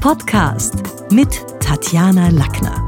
[0.00, 0.74] Podcast
[1.10, 2.86] mit Tatjana Lackner.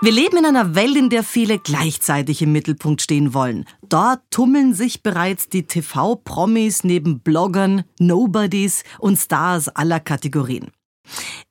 [0.00, 3.64] Wir leben in einer Welt, in der viele gleichzeitig im Mittelpunkt stehen wollen.
[3.88, 10.72] Dort tummeln sich bereits die TV-Promis neben Bloggern, Nobodies und Stars aller Kategorien.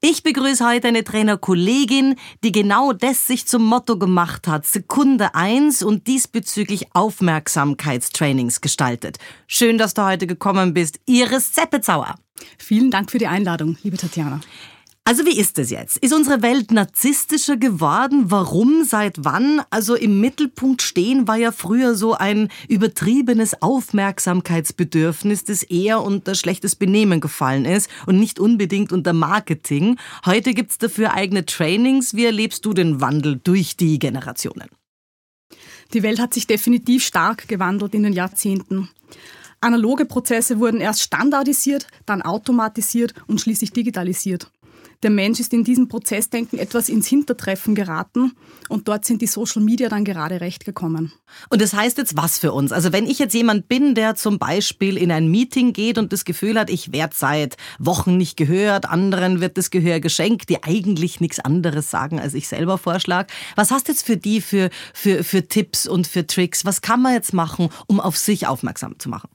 [0.01, 5.83] Ich begrüße heute eine Trainerkollegin, die genau das sich zum Motto gemacht hat, Sekunde eins
[5.83, 9.17] und diesbezüglich Aufmerksamkeitstrainings gestaltet.
[9.47, 10.99] Schön, dass du heute gekommen bist.
[11.05, 12.15] Iris Zeppezauer.
[12.57, 14.41] Vielen Dank für die Einladung, liebe Tatjana.
[15.07, 16.00] Also wie ist es jetzt?
[16.00, 18.29] Ist unsere Welt narzisstischer geworden?
[18.29, 18.84] Warum?
[18.84, 19.61] Seit wann?
[19.70, 26.75] Also im Mittelpunkt stehen war ja früher so ein übertriebenes Aufmerksamkeitsbedürfnis, das eher unter schlechtes
[26.75, 29.97] Benehmen gefallen ist und nicht unbedingt unter Marketing.
[30.25, 32.14] Heute gibt's dafür eigene Trainings.
[32.14, 34.67] Wie erlebst du den Wandel durch die Generationen?
[35.94, 38.89] Die Welt hat sich definitiv stark gewandelt in den Jahrzehnten.
[39.61, 44.52] Analoge Prozesse wurden erst standardisiert, dann automatisiert und schließlich digitalisiert
[45.03, 48.33] der Mensch ist in diesem Prozessdenken etwas ins Hintertreffen geraten
[48.69, 51.13] und dort sind die Social Media dann gerade recht gekommen.
[51.49, 52.71] Und das heißt jetzt was für uns?
[52.71, 56.25] Also wenn ich jetzt jemand bin, der zum Beispiel in ein Meeting geht und das
[56.25, 61.19] Gefühl hat, ich werde seit Wochen nicht gehört, anderen wird das Gehör geschenkt, die eigentlich
[61.19, 63.27] nichts anderes sagen, als ich selber vorschlage.
[63.55, 66.65] Was hast du jetzt für die für, für, für Tipps und für Tricks?
[66.65, 69.29] Was kann man jetzt machen, um auf sich aufmerksam zu machen?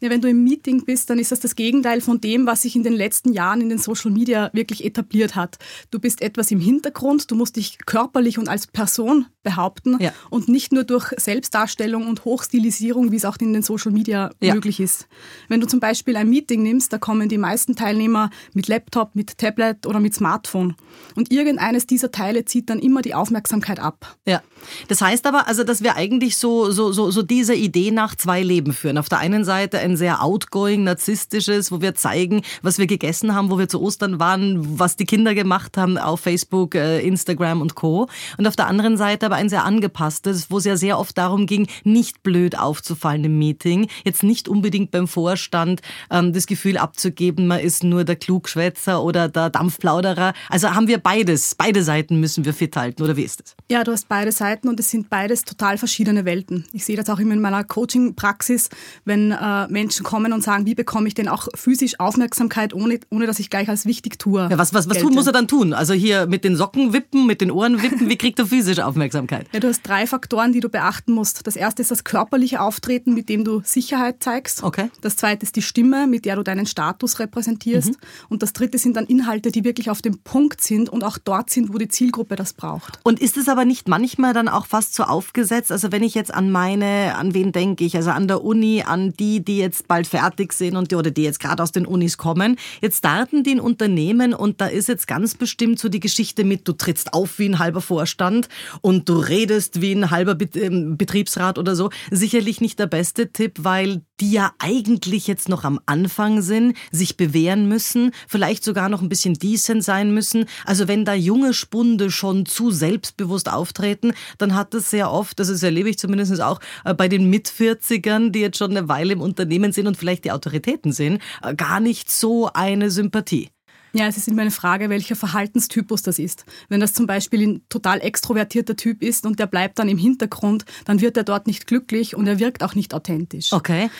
[0.00, 2.76] Ja, wenn du im Meeting bist, dann ist das das Gegenteil von dem, was sich
[2.76, 5.58] in den letzten Jahren in den Social Media wirklich etabliert hat.
[5.90, 10.12] Du bist etwas im Hintergrund, du musst dich körperlich und als Person behaupten ja.
[10.30, 14.54] und nicht nur durch Selbstdarstellung und Hochstilisierung, wie es auch in den Social Media ja.
[14.54, 15.08] möglich ist.
[15.48, 19.38] Wenn du zum Beispiel ein Meeting nimmst, da kommen die meisten Teilnehmer mit Laptop, mit
[19.38, 20.74] Tablet oder mit Smartphone.
[21.14, 24.16] Und irgendeines dieser Teile zieht dann immer die Aufmerksamkeit ab.
[24.26, 24.42] Ja.
[24.88, 28.42] Das heißt aber, also, dass wir eigentlich so, so, so, so dieser Idee nach zwei
[28.42, 28.98] Leben führen.
[28.98, 33.50] Auf der einen Seite ein sehr outgoing, narzisstisches, wo wir zeigen, was wir gegessen haben,
[33.50, 37.74] wo wir zu Ostern waren, was die Kinder gemacht haben auf Facebook, äh, Instagram und
[37.74, 38.08] Co.
[38.36, 41.46] Und auf der anderen Seite aber ein sehr angepasstes, wo es ja sehr oft darum
[41.46, 47.46] ging, nicht blöd aufzufallen im Meeting, jetzt nicht unbedingt beim Vorstand ähm, das Gefühl abzugeben,
[47.46, 50.32] man ist nur der Klugschwätzer oder der Dampfplauderer.
[50.48, 53.56] Also haben wir beides, beide Seiten müssen wir fit halten, oder wie ist es?
[53.70, 56.66] Ja, du hast beide Seiten und es sind beides total verschiedene Welten.
[56.72, 58.68] Ich sehe das auch immer in meiner Coaching-Praxis,
[59.04, 63.26] wenn äh, Menschen kommen und sagen, wie bekomme ich denn auch physisch Aufmerksamkeit, ohne, ohne
[63.26, 64.48] dass ich gleich als wichtig tue.
[64.50, 65.72] Ja, was was, was tun muss er dann tun?
[65.72, 69.46] Also hier mit den Socken wippen, mit den Ohren wippen, wie kriegt er physisch Aufmerksamkeit?
[69.52, 71.46] Ja, du hast drei Faktoren, die du beachten musst.
[71.46, 74.64] Das erste ist das körperliche Auftreten, mit dem du Sicherheit zeigst.
[74.64, 74.90] Okay.
[75.00, 77.90] Das zweite ist die Stimme, mit der du deinen Status repräsentierst.
[77.90, 77.96] Mhm.
[78.28, 81.50] Und das dritte sind dann Inhalte, die wirklich auf dem Punkt sind und auch dort
[81.50, 82.98] sind, wo die Zielgruppe das braucht.
[83.04, 85.70] Und ist es aber nicht manchmal dann auch fast so aufgesetzt?
[85.70, 87.96] Also wenn ich jetzt an meine, an wen denke ich?
[87.96, 91.22] Also an der Uni, an die, die jetzt bald fertig sind und die, oder die
[91.22, 92.56] jetzt gerade aus den Unis kommen.
[92.80, 96.66] Jetzt starten die in Unternehmen und da ist jetzt ganz bestimmt so die Geschichte mit,
[96.66, 98.48] du trittst auf wie ein halber Vorstand
[98.80, 103.58] und du redest wie ein halber ähm, Betriebsrat oder so, sicherlich nicht der beste Tipp,
[103.58, 109.02] weil die ja eigentlich jetzt noch am Anfang sind, sich bewähren müssen, vielleicht sogar noch
[109.02, 110.46] ein bisschen decent sein müssen.
[110.64, 115.62] Also wenn da junge Spunde schon zu selbstbewusst auftreten, dann hat das sehr oft, das
[115.62, 119.72] erlebe ich zumindest auch äh, bei den Mitvierzigern, die jetzt schon eine Weile im Unternehmen
[119.72, 123.50] sind und vielleicht die Autoritäten sind, äh, gar nicht so eine Sympathie.
[123.92, 126.44] Ja, es ist immer eine Frage, welcher Verhaltenstypus das ist.
[126.68, 130.64] Wenn das zum Beispiel ein total extrovertierter Typ ist und der bleibt dann im Hintergrund,
[130.84, 133.52] dann wird er dort nicht glücklich und er wirkt auch nicht authentisch.
[133.52, 133.90] Okay.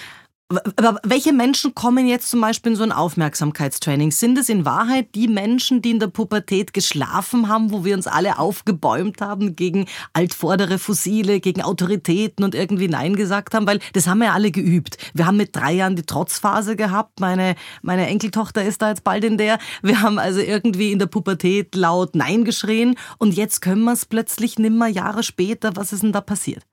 [0.76, 4.12] Aber welche Menschen kommen jetzt zum Beispiel in so ein Aufmerksamkeitstraining?
[4.12, 8.06] Sind es in Wahrheit die Menschen, die in der Pubertät geschlafen haben, wo wir uns
[8.06, 13.66] alle aufgebäumt haben gegen altvordere Fossile, gegen Autoritäten und irgendwie Nein gesagt haben?
[13.66, 14.96] Weil das haben wir ja alle geübt.
[15.12, 17.20] Wir haben mit drei Jahren die Trotzphase gehabt.
[17.20, 19.58] Meine, meine Enkeltochter ist da jetzt bald in der.
[19.82, 24.06] Wir haben also irgendwie in der Pubertät laut Nein geschrien und jetzt können wir es
[24.06, 25.76] plötzlich nimmer Jahre später.
[25.76, 26.67] Was ist denn da passiert?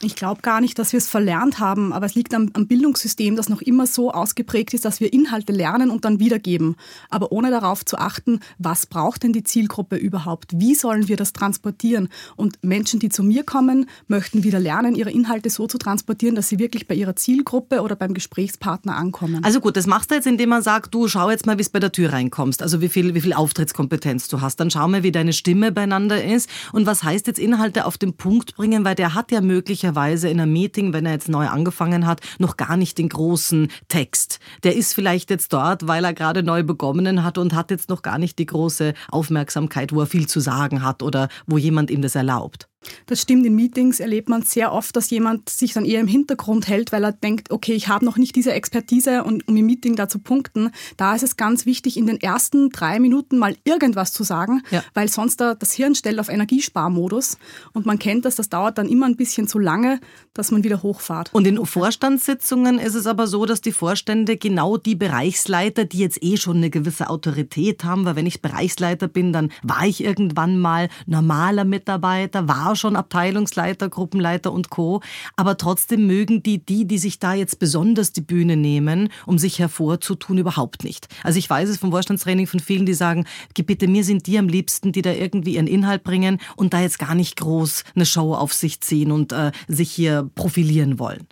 [0.00, 3.34] Ich glaube gar nicht, dass wir es verlernt haben, aber es liegt am, am, Bildungssystem,
[3.34, 6.76] das noch immer so ausgeprägt ist, dass wir Inhalte lernen und dann wiedergeben,
[7.10, 10.52] aber ohne darauf zu achten, was braucht denn die Zielgruppe überhaupt?
[10.54, 12.10] Wie sollen wir das transportieren?
[12.36, 16.48] Und Menschen, die zu mir kommen, möchten wieder lernen, ihre Inhalte so zu transportieren, dass
[16.48, 19.42] sie wirklich bei ihrer Zielgruppe oder beim Gesprächspartner ankommen.
[19.42, 21.70] Also gut, das machst du jetzt, indem man sagt, du schau jetzt mal, wie es
[21.70, 24.60] bei der Tür reinkommst, also wie viel, wie viel Auftrittskompetenz du hast.
[24.60, 28.12] Dann schau mal, wie deine Stimme beieinander ist und was heißt jetzt Inhalte auf den
[28.12, 31.46] Punkt bringen, weil der hat ja möglicherweise möglicherweise in einem Meeting, wenn er jetzt neu
[31.46, 34.38] angefangen hat, noch gar nicht den großen Text.
[34.62, 38.02] Der ist vielleicht jetzt dort, weil er gerade neu begonnen hat und hat jetzt noch
[38.02, 42.02] gar nicht die große Aufmerksamkeit, wo er viel zu sagen hat oder wo jemand ihm
[42.02, 42.67] das erlaubt.
[43.06, 46.68] Das stimmt, in Meetings erlebt man sehr oft, dass jemand sich dann eher im Hintergrund
[46.68, 49.96] hält, weil er denkt, okay, ich habe noch nicht diese Expertise, und, um im Meeting
[49.96, 50.70] da zu punkten.
[50.96, 54.84] Da ist es ganz wichtig, in den ersten drei Minuten mal irgendwas zu sagen, ja.
[54.94, 57.38] weil sonst da das Hirn stellt auf Energiesparmodus
[57.72, 60.00] und man kennt das, das dauert dann immer ein bisschen zu lange,
[60.34, 61.30] dass man wieder hochfahrt.
[61.32, 66.22] Und in Vorstandssitzungen ist es aber so, dass die Vorstände genau die Bereichsleiter, die jetzt
[66.22, 70.58] eh schon eine gewisse Autorität haben, weil wenn ich Bereichsleiter bin, dann war ich irgendwann
[70.58, 75.00] mal normaler Mitarbeiter, war schon Abteilungsleiter, Gruppenleiter und Co.
[75.36, 79.58] Aber trotzdem mögen die, die, die sich da jetzt besonders die Bühne nehmen, um sich
[79.58, 81.08] hervorzutun, überhaupt nicht.
[81.22, 83.24] Also ich weiß es vom Vorstandstraining von vielen, die sagen,
[83.54, 86.98] bitte, mir sind die am liebsten, die da irgendwie ihren Inhalt bringen und da jetzt
[86.98, 91.26] gar nicht groß eine Show auf sich ziehen und äh, sich hier profilieren wollen.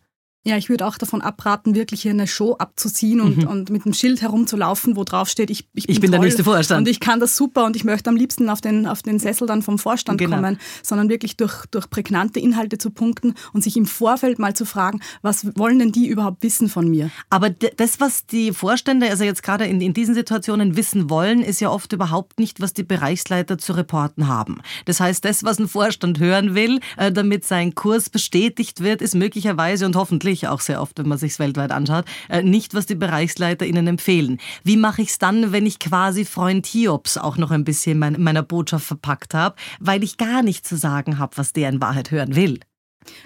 [0.46, 3.48] Ja, ich würde auch davon abraten, wirklich hier eine Show abzuziehen und, mhm.
[3.48, 6.44] und mit einem Schild herumzulaufen, wo drauf steht, ich, ich bin, ich bin der nächste
[6.44, 6.86] Vorstand.
[6.86, 9.48] Und ich kann das super und ich möchte am liebsten auf den, auf den Sessel
[9.48, 10.36] dann vom Vorstand genau.
[10.36, 14.66] kommen, sondern wirklich durch, durch prägnante Inhalte zu punkten und sich im Vorfeld mal zu
[14.66, 17.10] fragen, was wollen denn die überhaupt wissen von mir?
[17.28, 21.60] Aber das, was die Vorstände, also jetzt gerade in, in diesen Situationen wissen wollen, ist
[21.60, 24.60] ja oft überhaupt nicht, was die Bereichsleiter zu reporten haben.
[24.84, 29.16] Das heißt, das, was ein Vorstand hören will, äh, damit sein Kurs bestätigt wird, ist
[29.16, 32.86] möglicherweise und hoffentlich ich auch sehr oft, wenn man sich weltweit anschaut, äh, nicht, was
[32.86, 34.38] die Bereichsleiter ihnen empfehlen.
[34.64, 38.22] Wie mache ich es dann, wenn ich quasi Freund Hiobs auch noch ein bisschen in
[38.22, 42.10] meiner Botschaft verpackt habe, weil ich gar nicht zu sagen habe, was der in Wahrheit
[42.10, 42.60] hören will?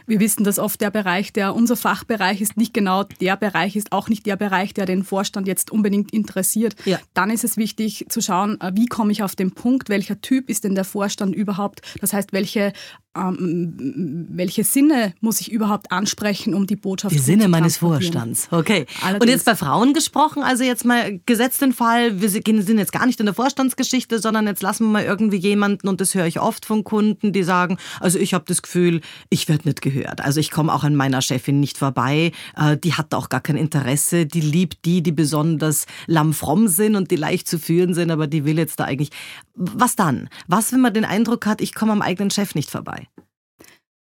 [0.07, 3.93] Wir wissen, dass oft der Bereich, der unser Fachbereich ist, nicht genau der Bereich ist,
[3.93, 6.75] auch nicht der Bereich, der den Vorstand jetzt unbedingt interessiert.
[6.85, 6.99] Ja.
[7.15, 10.51] Dann ist es wichtig zu schauen, äh, wie komme ich auf den Punkt, welcher Typ
[10.51, 11.81] ist denn der Vorstand überhaupt?
[12.01, 12.73] Das heißt, welche
[13.17, 17.79] ähm, welche Sinne muss ich überhaupt ansprechen, um die Botschaft die zu Die Sinne meines
[17.79, 18.49] Vorstands.
[18.53, 18.87] Okay.
[19.03, 19.23] Allerdings.
[19.23, 23.07] Und jetzt bei Frauen gesprochen, also jetzt mal gesetzt den Fall, wir sind jetzt gar
[23.07, 26.41] nicht in der Vorstandsgeschichte, sondern jetzt lassen wir mal irgendwie jemanden, und das höre ich
[26.41, 30.21] oft von Kunden, die sagen, also ich habe das Gefühl, ich werde nicht gehört.
[30.21, 32.31] Also ich komme auch an meiner Chefin nicht vorbei.
[32.57, 34.27] Äh, die hat auch gar kein Interesse.
[34.27, 38.45] Die liebt die, die besonders lammfromm sind und die leicht zu führen sind, aber die
[38.45, 39.11] will jetzt da eigentlich.
[39.55, 40.29] Was dann?
[40.47, 43.09] Was, wenn man den Eindruck hat, ich komme am eigenen Chef nicht vorbei?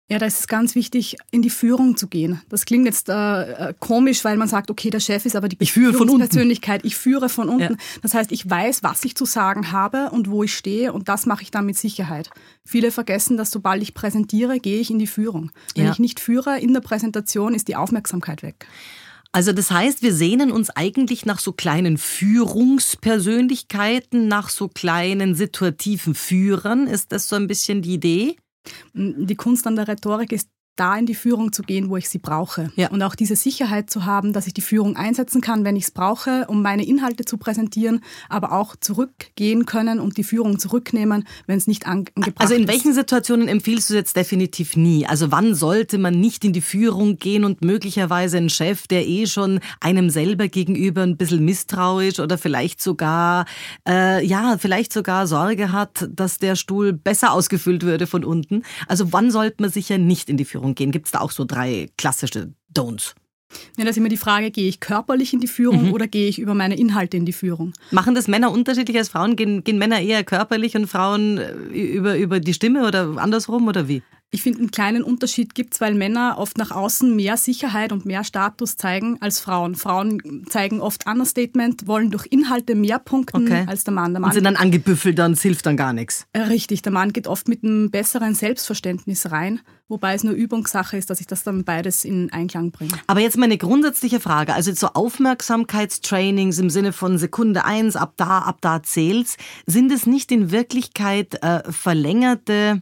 [0.08, 2.40] Ja, da ist es ganz wichtig, in die Führung zu gehen.
[2.50, 5.58] Das klingt jetzt äh, äh komisch, weil man sagt, okay, der Chef ist aber die
[5.60, 6.86] ich führe von Persönlichkeit.
[6.86, 7.74] Ich führe von unten.
[7.74, 7.80] Ja.
[8.04, 11.26] Das heißt, ich weiß, was ich zu sagen habe und wo ich stehe und das
[11.26, 12.30] mache ich dann mit Sicherheit.
[12.64, 15.52] Viele vergessen, dass sobald ich präsentiere, gehe ich in die Führung.
[15.74, 15.92] Wenn ja.
[15.92, 18.68] ich nicht führe in der Präsentation, ist die Aufmerksamkeit weg.
[19.32, 26.14] Also das heißt, wir sehnen uns eigentlich nach so kleinen Führungspersönlichkeiten, nach so kleinen situativen
[26.14, 26.86] Führern.
[26.86, 28.36] Ist das so ein bisschen die Idee?
[28.94, 32.20] Die Kunst an der Rhetorik ist da in die Führung zu gehen, wo ich sie
[32.20, 32.72] brauche.
[32.76, 32.90] Ja.
[32.90, 35.92] Und auch diese Sicherheit zu haben, dass ich die Führung einsetzen kann, wenn ich es
[35.92, 41.58] brauche, um meine Inhalte zu präsentieren, aber auch zurückgehen können und die Führung zurücknehmen, wenn
[41.58, 42.42] es nicht angebracht ist.
[42.42, 45.06] Also in welchen Situationen empfiehlst du jetzt definitiv nie?
[45.06, 49.28] Also wann sollte man nicht in die Führung gehen und möglicherweise ein Chef, der eh
[49.28, 53.46] schon einem selber gegenüber ein bisschen misstrauisch oder vielleicht sogar,
[53.88, 58.64] äh, ja, vielleicht sogar Sorge hat, dass der Stuhl besser ausgefüllt würde von unten.
[58.88, 60.92] Also wann sollte man sich ja nicht in die Führung Führung gehen?
[60.92, 63.14] Gibt es da auch so drei klassische Don'ts?
[63.78, 65.94] Ja, da ist immer die Frage, gehe ich körperlich in die Führung mhm.
[65.94, 67.74] oder gehe ich über meine Inhalte in die Führung?
[67.92, 69.36] Machen das Männer unterschiedlich als Frauen?
[69.36, 73.88] Gehen, gehen Männer eher körperlich und Frauen äh, über, über die Stimme oder andersrum oder
[73.88, 74.02] wie?
[74.36, 78.06] Ich finde, einen kleinen Unterschied gibt es, weil Männer oft nach außen mehr Sicherheit und
[78.06, 79.76] mehr Status zeigen als Frauen.
[79.76, 83.64] Frauen zeigen oft Understatement, wollen durch Inhalte mehr punkten okay.
[83.66, 84.12] als der Mann.
[84.12, 86.28] Der Mann und sind dann angebüffelt, dann hilft dann gar nichts.
[86.34, 90.98] Äh, richtig, der Mann geht oft mit einem besseren Selbstverständnis rein, wobei es nur Übungssache
[90.98, 92.92] ist, dass ich das dann beides in Einklang bringe.
[93.08, 98.40] Aber jetzt meine grundsätzliche Frage, also so Aufmerksamkeitstrainings im Sinne von Sekunde eins, ab da,
[98.40, 102.82] ab da zählt's, sind es nicht in Wirklichkeit äh, verlängerte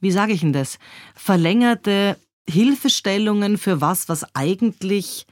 [0.00, 0.78] wie sage ich denn das,
[1.14, 2.16] verlängerte
[2.48, 5.26] Hilfestellungen für was, was eigentlich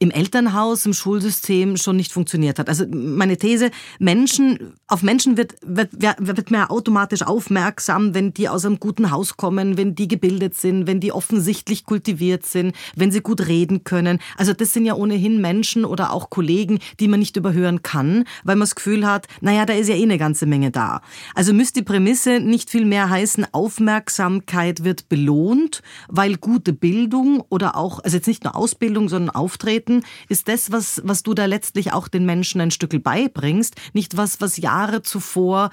[0.00, 2.68] im Elternhaus, im Schulsystem schon nicht funktioniert hat.
[2.68, 8.64] Also meine These, Menschen, auf Menschen wird, wird, wird man automatisch aufmerksam, wenn die aus
[8.64, 13.20] einem guten Haus kommen, wenn die gebildet sind, wenn die offensichtlich kultiviert sind, wenn sie
[13.20, 14.20] gut reden können.
[14.36, 18.54] Also das sind ja ohnehin Menschen oder auch Kollegen, die man nicht überhören kann, weil
[18.54, 21.02] man das Gefühl hat, naja, da ist ja eh eine ganze Menge da.
[21.34, 27.76] Also müsste die Prämisse nicht viel mehr heißen, Aufmerksamkeit wird belohnt, weil gute Bildung oder
[27.76, 31.46] auch, also jetzt nicht nur Ausbildung, sondern Auftreten, Verhalten ist das, was, was du da
[31.46, 35.70] letztlich auch den Menschen ein Stück beibringst, nicht was, was Jahre zuvor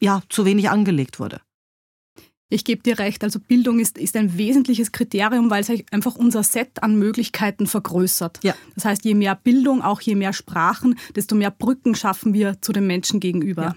[0.00, 1.40] ja zu wenig angelegt wurde.
[2.52, 6.42] Ich gebe dir recht, also Bildung ist, ist ein wesentliches Kriterium, weil es einfach unser
[6.42, 8.40] Set an Möglichkeiten vergrößert.
[8.42, 8.54] Ja.
[8.74, 12.72] Das heißt, je mehr Bildung, auch je mehr Sprachen, desto mehr Brücken schaffen wir zu
[12.72, 13.62] den Menschen gegenüber.
[13.62, 13.76] Ja.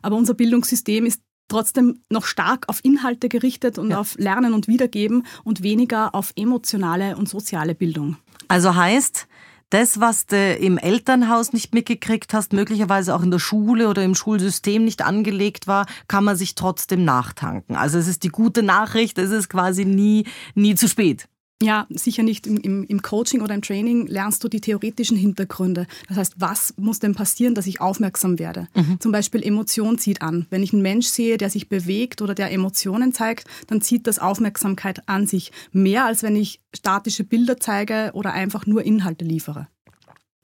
[0.00, 3.98] Aber unser Bildungssystem ist trotzdem noch stark auf Inhalte gerichtet und ja.
[3.98, 8.16] auf Lernen und Wiedergeben und weniger auf emotionale und soziale Bildung.
[8.48, 9.26] Also heißt,
[9.70, 14.14] das, was du im Elternhaus nicht mitgekriegt hast, möglicherweise auch in der Schule oder im
[14.14, 17.74] Schulsystem nicht angelegt war, kann man sich trotzdem nachtanken.
[17.74, 21.28] Also es ist die gute Nachricht, es ist quasi nie, nie zu spät.
[21.62, 22.46] Ja, sicher nicht.
[22.46, 25.86] Im, im, Im, Coaching oder im Training lernst du die theoretischen Hintergründe.
[26.06, 28.68] Das heißt, was muss denn passieren, dass ich aufmerksam werde?
[28.74, 29.00] Mhm.
[29.00, 30.46] Zum Beispiel Emotion zieht an.
[30.50, 34.18] Wenn ich einen Mensch sehe, der sich bewegt oder der Emotionen zeigt, dann zieht das
[34.18, 35.50] Aufmerksamkeit an sich.
[35.72, 39.68] Mehr als wenn ich statische Bilder zeige oder einfach nur Inhalte liefere.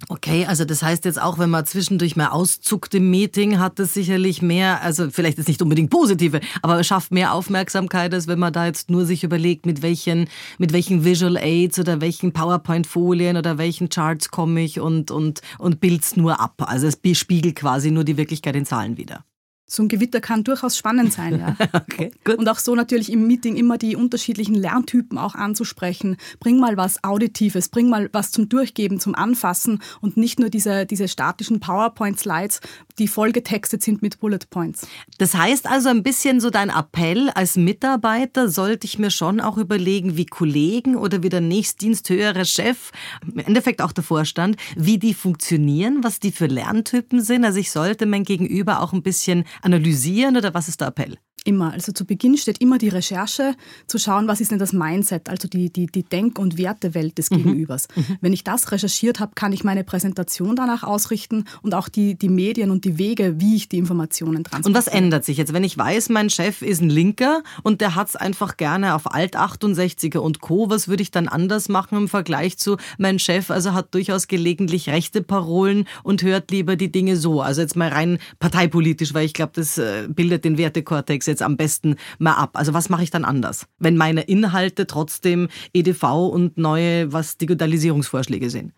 [0.08, 3.94] Okay, also das heißt jetzt auch, wenn man zwischendurch mal auszuckt im Meeting, hat es
[3.94, 8.38] sicherlich mehr, also vielleicht ist nicht unbedingt positive, aber es schafft mehr Aufmerksamkeit, als wenn
[8.38, 10.28] man da jetzt nur sich überlegt, mit welchen,
[10.58, 15.80] mit welchen Visual Aids oder welchen PowerPoint-Folien oder welchen Charts komme ich und, und, und
[15.80, 16.54] bild's nur ab.
[16.66, 19.24] Also es spiegelt quasi nur die Wirklichkeit in Zahlen wieder
[19.72, 21.56] so ein Gewitter kann durchaus spannend sein, ja.
[21.72, 22.36] okay, gut.
[22.36, 26.18] Und auch so natürlich im Meeting immer die unterschiedlichen Lerntypen auch anzusprechen.
[26.40, 30.84] Bring mal was Auditives, bring mal was zum Durchgeben, zum Anfassen und nicht nur diese,
[30.84, 32.60] diese statischen PowerPoint-Slides,
[32.98, 34.86] die vollgetextet sind mit Bullet Points.
[35.16, 39.56] Das heißt also ein bisschen so dein Appell als Mitarbeiter sollte ich mir schon auch
[39.56, 42.90] überlegen, wie Kollegen oder wie der nächstdiensthöhere Chef,
[43.26, 47.46] im Endeffekt auch der Vorstand, wie die funktionieren, was die für Lerntypen sind.
[47.46, 51.18] Also ich sollte mein Gegenüber auch ein bisschen analysieren oder was ist der Appell?
[51.44, 51.72] Immer.
[51.72, 53.54] Also zu Beginn steht immer die Recherche,
[53.88, 57.30] zu schauen, was ist denn das Mindset, also die, die, die Denk- und Wertewelt des
[57.30, 57.36] mhm.
[57.38, 57.88] Gegenübers.
[57.96, 58.18] Mhm.
[58.20, 62.28] Wenn ich das recherchiert habe, kann ich meine Präsentation danach ausrichten und auch die, die
[62.28, 64.68] Medien und die Wege, wie ich die Informationen transportiere.
[64.68, 67.96] Und was ändert sich jetzt, wenn ich weiß, mein Chef ist ein Linker und der
[67.96, 70.70] hat es einfach gerne auf Alt 68er und Co.
[70.70, 74.88] Was würde ich dann anders machen im Vergleich zu mein Chef, also hat durchaus gelegentlich
[74.88, 77.40] rechte Parolen und hört lieber die Dinge so.
[77.40, 81.56] Also jetzt mal rein parteipolitisch, weil ich glaube, das äh, bildet den Wertekortex jetzt am
[81.56, 82.50] besten mal ab?
[82.54, 88.50] Also was mache ich dann anders, wenn meine Inhalte trotzdem EDV und neue, was Digitalisierungsvorschläge
[88.50, 88.72] sind?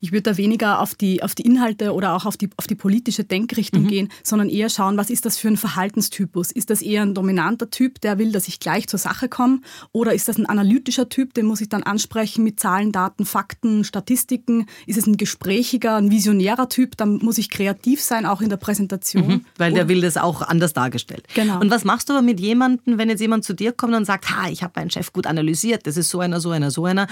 [0.00, 2.74] Ich würde da weniger auf die, auf die Inhalte oder auch auf die, auf die
[2.74, 3.88] politische Denkrichtung mhm.
[3.88, 6.52] gehen, sondern eher schauen, was ist das für ein Verhaltenstypus?
[6.52, 9.60] Ist das eher ein dominanter Typ, der will, dass ich gleich zur Sache komme?
[9.92, 13.84] Oder ist das ein analytischer Typ, den muss ich dann ansprechen mit Zahlen, Daten, Fakten,
[13.84, 14.66] Statistiken?
[14.86, 16.96] Ist es ein gesprächiger, ein visionärer Typ?
[16.96, 19.26] Dann muss ich kreativ sein, auch in der Präsentation.
[19.26, 21.24] Mhm, weil der will das auch anders dargestellt.
[21.34, 21.60] Genau.
[21.60, 24.30] Und was machst du aber mit jemandem, wenn jetzt jemand zu dir kommt und sagt,
[24.30, 27.06] ha, ich habe meinen Chef gut analysiert, das ist so einer, so einer, so einer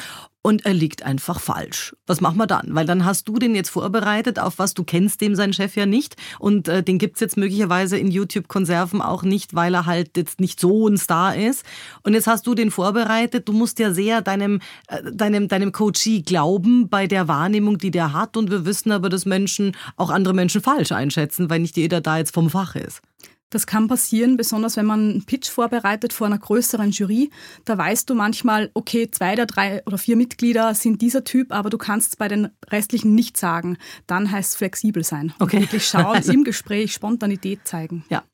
[0.46, 1.96] und er liegt einfach falsch.
[2.06, 2.68] Was machen wir dann?
[2.70, 5.86] Weil dann hast du den jetzt vorbereitet auf was, du kennst dem sein Chef ja
[5.86, 10.38] nicht und äh, den es jetzt möglicherweise in YouTube-Konserven auch nicht, weil er halt jetzt
[10.38, 11.64] nicht so ein Star ist.
[12.04, 16.22] Und jetzt hast du den vorbereitet, du musst ja sehr deinem, äh, deinem, deinem Coachie
[16.22, 20.32] glauben bei der Wahrnehmung, die der hat und wir wissen aber, dass Menschen auch andere
[20.32, 23.02] Menschen falsch einschätzen, weil nicht jeder da jetzt vom Fach ist.
[23.50, 27.30] Das kann passieren, besonders wenn man einen Pitch vorbereitet vor einer größeren Jury.
[27.64, 31.70] Da weißt du manchmal, okay, zwei der drei oder vier Mitglieder sind dieser Typ, aber
[31.70, 33.78] du kannst es bei den restlichen nicht sagen.
[34.08, 35.32] Dann heißt es flexibel sein.
[35.38, 35.56] Okay.
[35.56, 36.32] Und wirklich schauen, also.
[36.36, 38.04] im Gespräch Spontanität zeigen.
[38.08, 38.24] Ja.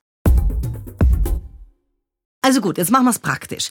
[2.40, 3.71] Also gut, jetzt machen wir es praktisch.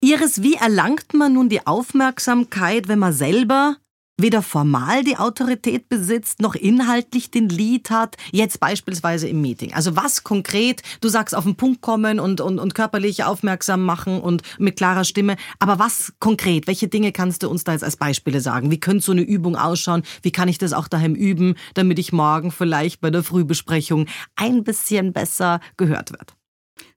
[0.00, 3.76] Iris, wie erlangt man nun die Aufmerksamkeit, wenn man selber
[4.22, 9.72] weder formal die Autorität besitzt, noch inhaltlich den Lead hat, jetzt beispielsweise im Meeting.
[9.74, 14.20] Also was konkret, du sagst auf den Punkt kommen und, und, und körperlich aufmerksam machen
[14.20, 17.96] und mit klarer Stimme, aber was konkret, welche Dinge kannst du uns da jetzt als
[17.96, 18.70] Beispiele sagen?
[18.70, 20.02] Wie könnte so eine Übung ausschauen?
[20.22, 24.64] Wie kann ich das auch daheim üben, damit ich morgen vielleicht bei der Frühbesprechung ein
[24.64, 26.39] bisschen besser gehört wird?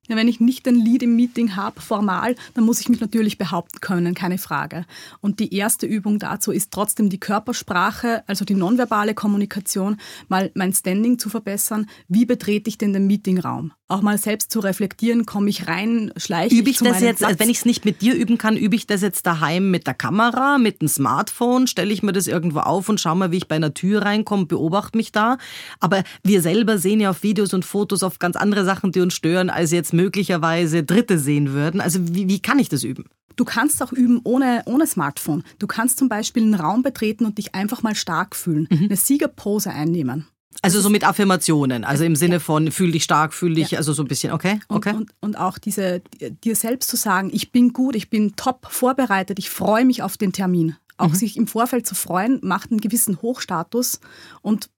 [0.09, 3.37] Ja, wenn ich nicht den Lead im Meeting habe, formal, dann muss ich mich natürlich
[3.37, 4.85] behaupten können, keine Frage.
[5.21, 10.73] Und die erste Übung dazu ist trotzdem die Körpersprache, also die nonverbale Kommunikation, mal mein
[10.73, 11.85] Standing zu verbessern.
[12.09, 13.71] Wie betrete ich denn den Meetingraum?
[13.93, 17.39] Auch mal selbst zu reflektieren, komme ich rein, schleiche übe ich, ich das jetzt, Platz?
[17.39, 19.93] wenn ich es nicht mit dir üben kann, übe ich das jetzt daheim mit der
[19.93, 23.47] Kamera, mit dem Smartphone, stelle ich mir das irgendwo auf und schaue mal, wie ich
[23.47, 25.37] bei einer Tür reinkomme, beobachte mich da.
[25.79, 29.13] Aber wir selber sehen ja auf Videos und Fotos oft ganz andere Sachen, die uns
[29.13, 31.81] stören, als jetzt möglicherweise Dritte sehen würden.
[31.81, 33.05] Also wie, wie kann ich das üben?
[33.35, 35.43] Du kannst auch üben ohne, ohne Smartphone.
[35.59, 38.67] Du kannst zum Beispiel einen Raum betreten und dich einfach mal stark fühlen.
[38.69, 38.85] Mhm.
[38.85, 40.27] Eine Siegerpose einnehmen.
[40.61, 43.77] Also so mit Affirmationen, also im Sinne von fühl dich stark, fühl dich, ja.
[43.79, 44.59] also so ein bisschen, okay?
[44.69, 44.91] okay.
[44.91, 46.01] Und, und, und, auch diese,
[46.43, 50.17] dir selbst zu sagen, ich bin gut, ich bin top vorbereitet, ich freue mich auf
[50.17, 50.75] den Termin.
[50.97, 51.15] Auch mhm.
[51.15, 53.99] sich im Vorfeld zu freuen, macht einen gewissen Hochstatus
[54.41, 54.69] und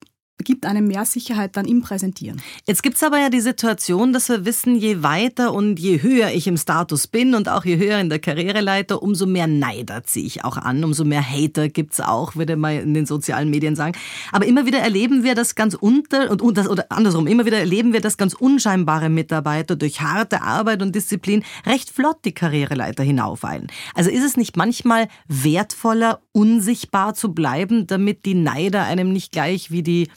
[0.44, 2.42] gibt einem mehr Sicherheit dann im Präsentieren.
[2.68, 6.32] Jetzt gibt es aber ja die Situation, dass wir wissen, je weiter und je höher
[6.32, 10.26] ich im Status bin und auch je höher in der Karriereleiter, umso mehr Neider ziehe
[10.26, 13.76] ich auch an, umso mehr Hater gibt es auch, würde man in den sozialen Medien
[13.76, 13.98] sagen.
[14.32, 17.58] Aber immer wieder erleben wir das ganz unter und, und das, oder andersrum, immer wieder
[17.58, 23.04] erleben wir, dass ganz unscheinbare Mitarbeiter durch harte Arbeit und Disziplin recht flott die Karriereleiter
[23.04, 23.68] hinaufeilen.
[23.94, 29.72] Also ist es nicht manchmal wertvoller, unsichtbar zu bleiben, damit die Neider einem nicht gleich
[29.72, 30.10] wie die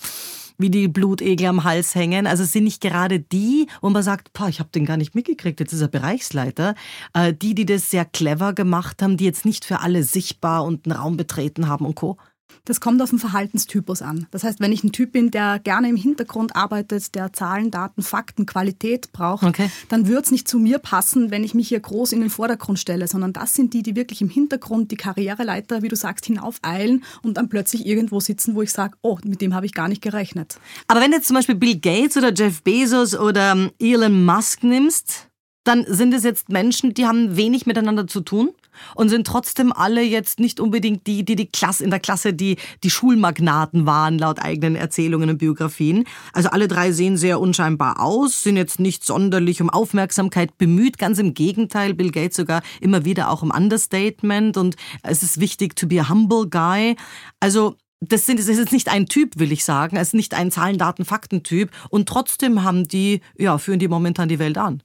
[0.61, 2.27] wie die Blutegel am Hals hängen.
[2.27, 5.61] Also es sind nicht gerade die, wo man sagt, ich habe den gar nicht mitgekriegt,
[5.61, 6.75] jetzt ist er Bereichsleiter.
[7.15, 10.85] Äh, die, die das sehr clever gemacht haben, die jetzt nicht für alle sichtbar und
[10.87, 12.19] einen Raum betreten haben und Co.
[12.64, 14.26] Das kommt auf den Verhaltenstypus an.
[14.31, 18.02] Das heißt, wenn ich ein Typ bin, der gerne im Hintergrund arbeitet, der Zahlen, Daten,
[18.02, 19.71] Fakten, Qualität braucht, okay.
[19.88, 22.78] dann wird es nicht zu mir passen, wenn ich mich hier groß in den Vordergrund
[22.78, 27.05] stelle, sondern das sind die, die wirklich im Hintergrund die Karriereleiter, wie du sagst, hinaufeilen
[27.23, 30.02] und dann plötzlich irgendwo sitzen, wo ich sage, oh, mit dem habe ich gar nicht
[30.02, 30.59] gerechnet.
[30.88, 34.62] Aber wenn du jetzt zum Beispiel Bill Gates oder Jeff Bezos oder ähm, Elon Musk
[34.62, 35.28] nimmst,
[35.64, 38.50] dann sind es jetzt Menschen, die haben wenig miteinander zu tun
[38.94, 42.56] und sind trotzdem alle jetzt nicht unbedingt die, die, die Klasse, in der Klasse, die,
[42.82, 46.04] die Schulmagnaten waren, laut eigenen Erzählungen und Biografien.
[46.32, 51.18] Also alle drei sehen sehr unscheinbar aus, sind jetzt nicht sonderlich um Aufmerksamkeit bemüht, ganz
[51.18, 55.87] im Gegenteil, Bill Gates sogar immer wieder auch um Understatement und es ist wichtig to
[55.87, 56.97] be a humble guy.
[57.40, 59.97] Also das, sind, das ist jetzt nicht ein Typ, will ich sagen.
[59.97, 61.70] Es ist nicht ein Zahlen, Daten, Fakten-Typ.
[61.90, 64.82] Und trotzdem haben die, ja, führen die momentan die Welt an.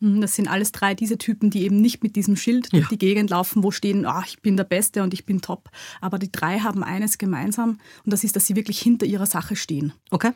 [0.00, 2.98] Mhm, das sind alles drei diese Typen, die eben nicht mit diesem Schild durch die
[2.98, 5.70] Gegend laufen, wo stehen, oh, ich bin der Beste und ich bin top.
[6.00, 9.56] Aber die drei haben eines gemeinsam und das ist, dass sie wirklich hinter ihrer Sache
[9.56, 9.92] stehen.
[10.10, 10.32] Okay.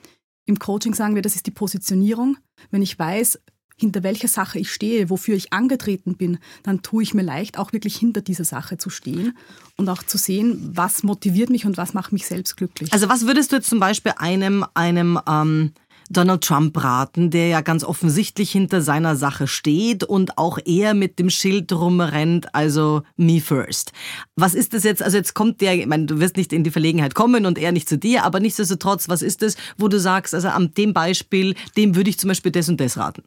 [0.46, 2.38] Im Coaching sagen wir, das ist die Positionierung.
[2.70, 3.38] Wenn ich weiß,
[3.76, 7.72] hinter welcher Sache ich stehe, wofür ich angetreten bin, dann tue ich mir leicht, auch
[7.72, 9.36] wirklich hinter dieser Sache zu stehen
[9.76, 12.92] und auch zu sehen, was motiviert mich und was macht mich selbst glücklich.
[12.92, 15.72] Also was würdest du jetzt zum Beispiel einem, einem ähm
[16.10, 21.20] Donald Trump raten, der ja ganz offensichtlich hinter seiner Sache steht und auch eher mit
[21.20, 23.92] dem Schild rumrennt, also me first.
[24.34, 25.02] Was ist das jetzt?
[25.02, 27.70] Also jetzt kommt der, ich meine, du wirst nicht in die Verlegenheit kommen und er
[27.70, 31.54] nicht zu dir, aber nichtsdestotrotz, was ist das, wo du sagst, also an dem Beispiel,
[31.76, 33.22] dem würde ich zum Beispiel das und das raten?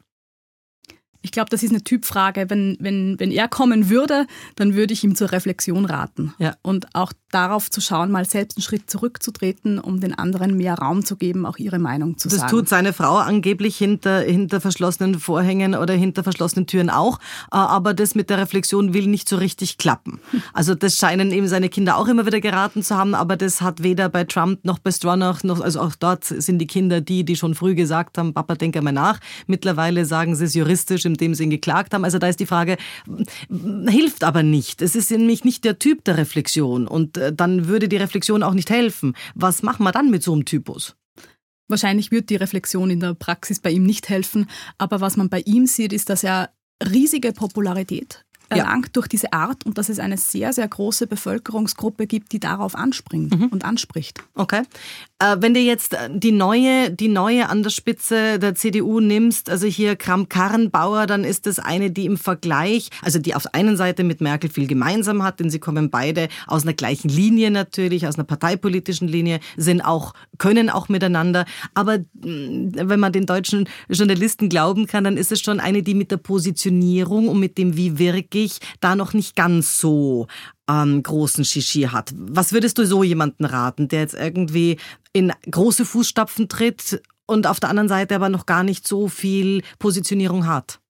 [1.24, 2.50] Ich glaube, das ist eine Typfrage.
[2.50, 4.26] Wenn, wenn, wenn er kommen würde,
[4.56, 6.34] dann würde ich ihm zur Reflexion raten.
[6.38, 6.54] Ja.
[6.60, 11.02] Und auch darauf zu schauen, mal selbst einen Schritt zurückzutreten, um den anderen mehr Raum
[11.02, 12.50] zu geben, auch ihre Meinung zu das sagen.
[12.50, 17.18] Das tut seine Frau angeblich hinter, hinter verschlossenen Vorhängen oder hinter verschlossenen Türen auch.
[17.50, 20.20] Äh, aber das mit der Reflexion will nicht so richtig klappen.
[20.52, 23.82] Also das scheinen eben seine Kinder auch immer wieder geraten zu haben, aber das hat
[23.82, 27.34] weder bei Trump noch bei Stronach noch, also auch dort sind die Kinder die, die
[27.34, 29.18] schon früh gesagt haben, Papa, denk einmal nach.
[29.46, 32.04] Mittlerweile sagen sie es juristisch, indem sie ihn geklagt haben.
[32.04, 32.76] Also da ist die Frage,
[33.86, 34.82] hilft aber nicht.
[34.82, 38.54] Es ist nämlich nicht der Typ der Reflexion und äh, dann würde die Reflexion auch
[38.54, 39.14] nicht helfen.
[39.34, 40.96] Was machen wir dann mit so einem Typus?
[41.68, 45.40] Wahrscheinlich wird die Reflexion in der Praxis bei ihm nicht helfen, aber was man bei
[45.40, 46.50] ihm sieht, ist, dass er
[46.82, 48.92] riesige Popularität erlangt ja.
[48.92, 53.38] durch diese Art und dass es eine sehr, sehr große Bevölkerungsgruppe gibt, die darauf anspringt
[53.38, 53.46] mhm.
[53.46, 54.22] und anspricht.
[54.34, 54.62] Okay.
[55.24, 59.66] Äh, wenn du jetzt die neue, die neue an der Spitze der CDU nimmst, also
[59.66, 64.04] hier Kram-Karrenbauer, dann ist das eine, die im Vergleich, also die auf der einen Seite
[64.04, 68.16] mit Merkel viel gemeinsam hat, denn sie kommen beide aus einer gleichen Linie natürlich, aus
[68.16, 71.46] einer parteipolitischen Linie, sind auch, können auch miteinander.
[71.72, 75.94] Aber mm, wenn man den deutschen Journalisten glauben kann, dann ist es schon eine, die
[75.94, 80.26] mit der Positionierung und mit dem, wie wirke ich, da noch nicht ganz so
[80.68, 82.12] ähm, großen Shishi hat.
[82.16, 84.78] Was würdest du so jemanden raten, der jetzt irgendwie
[85.12, 89.62] in große Fußstapfen tritt und auf der anderen Seite aber noch gar nicht so viel
[89.78, 90.80] Positionierung hat?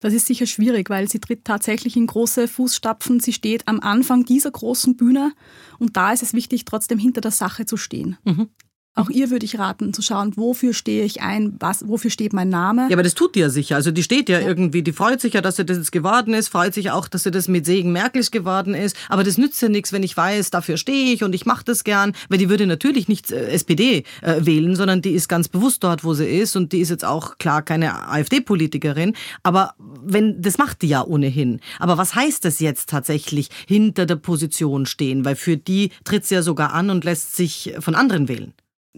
[0.00, 3.20] Das ist sicher schwierig, weil sie tritt tatsächlich in große Fußstapfen.
[3.20, 5.32] Sie steht am Anfang dieser großen Bühne
[5.78, 8.16] und da ist es wichtig, trotzdem hinter der Sache zu stehen.
[8.24, 8.48] Mhm.
[8.96, 12.48] Auch ihr würde ich raten, zu schauen, wofür stehe ich ein, was, wofür steht mein
[12.48, 12.88] Name.
[12.90, 13.76] Ja, aber das tut die ja sicher.
[13.76, 16.34] Also die steht ja, ja, irgendwie, die freut sich ja, dass sie das jetzt geworden
[16.34, 18.96] ist, freut sich auch, dass sie das mit Segen Merkels geworden ist.
[19.08, 21.84] Aber das nützt ja nichts, wenn ich weiß, dafür stehe ich und ich mache das
[21.84, 25.84] gern, weil die würde natürlich nicht äh, SPD äh, wählen, sondern die ist ganz bewusst
[25.84, 29.14] dort, wo sie ist und die ist jetzt auch klar keine AfD-Politikerin.
[29.44, 31.60] Aber wenn, das macht die ja ohnehin.
[31.78, 35.24] Aber was heißt das jetzt tatsächlich, hinter der Position stehen?
[35.24, 38.52] Weil für die tritt sie ja sogar an und lässt sich von anderen wählen.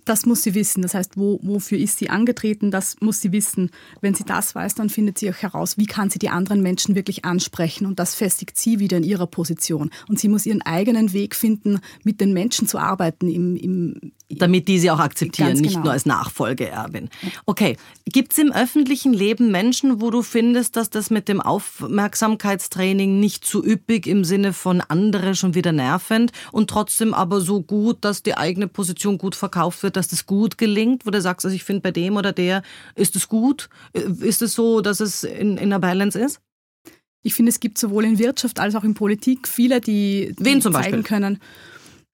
[0.05, 0.83] Das muss sie wissen.
[0.83, 2.71] Das heißt, wo, wofür ist sie angetreten?
[2.71, 3.71] Das muss sie wissen.
[4.01, 6.95] Wenn sie das weiß, dann findet sie auch heraus, wie kann sie die anderen Menschen
[6.95, 7.87] wirklich ansprechen.
[7.87, 9.91] Und das festigt sie wieder in ihrer Position.
[10.09, 14.69] Und sie muss ihren eigenen Weg finden, mit den Menschen zu arbeiten, im, im, Damit
[14.69, 15.85] die sie auch akzeptieren, nicht genau.
[15.85, 17.09] nur als Nachfolgeerbin.
[17.47, 17.77] Okay.
[18.07, 23.45] Gibt es im öffentlichen Leben Menschen, wo du findest, dass das mit dem Aufmerksamkeitstraining nicht
[23.45, 28.23] zu üppig im Sinne von andere schon wieder nervend und trotzdem aber so gut, dass
[28.23, 31.65] die eigene Position gut verkauft wird, dass das gut gelingt, wo du sagst, also ich
[31.65, 32.63] finde bei dem oder der
[32.95, 33.69] ist es gut?
[33.93, 36.41] Ist es so, dass es in, in einer Balance ist?
[37.23, 40.61] Ich finde, es gibt sowohl in Wirtschaft als auch in Politik viele, die, die Wen
[40.61, 41.03] zum zeigen Beispiel?
[41.03, 41.39] können.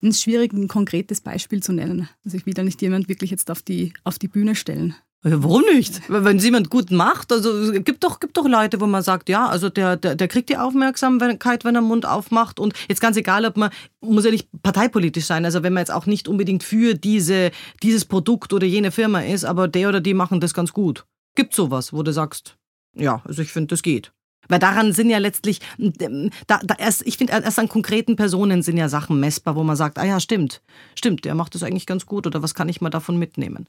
[0.00, 2.08] Ist schwierig, ein konkretes Beispiel zu nennen.
[2.24, 4.94] Also ich will da nicht jemand wirklich jetzt auf die, auf die Bühne stellen.
[5.22, 6.00] Warum nicht?
[6.08, 9.28] Wenn es jemand gut macht, also es gibt doch, gibt doch Leute, wo man sagt,
[9.28, 13.16] ja, also der, der, der kriegt die Aufmerksamkeit, wenn er Mund aufmacht und jetzt ganz
[13.16, 16.62] egal, ob man, muss ja nicht parteipolitisch sein, also wenn man jetzt auch nicht unbedingt
[16.62, 17.50] für diese,
[17.82, 21.04] dieses Produkt oder jene Firma ist, aber der oder die machen das ganz gut.
[21.34, 22.56] Gibt sowas, wo du sagst,
[22.94, 24.12] ja, also ich finde, das geht.
[24.48, 28.76] Weil daran sind ja letztlich, da, da erst, ich finde, erst an konkreten Personen sind
[28.76, 30.62] ja Sachen messbar, wo man sagt, ah ja, stimmt,
[30.94, 33.66] stimmt, der macht das eigentlich ganz gut oder was kann ich mal davon mitnehmen?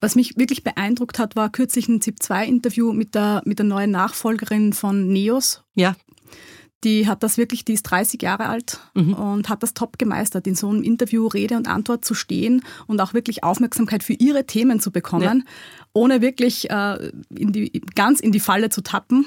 [0.00, 4.72] Was mich wirklich beeindruckt hat, war kürzlich ein ZIP-2-Interview mit der, mit der neuen Nachfolgerin
[4.72, 5.64] von NEOS.
[5.74, 5.96] Ja.
[6.84, 9.14] Die hat das wirklich, die ist 30 Jahre alt mhm.
[9.14, 13.00] und hat das top gemeistert, in so einem Interview Rede und Antwort zu stehen und
[13.00, 15.52] auch wirklich Aufmerksamkeit für ihre Themen zu bekommen, ja.
[15.94, 19.26] ohne wirklich äh, in die, ganz in die Falle zu tappen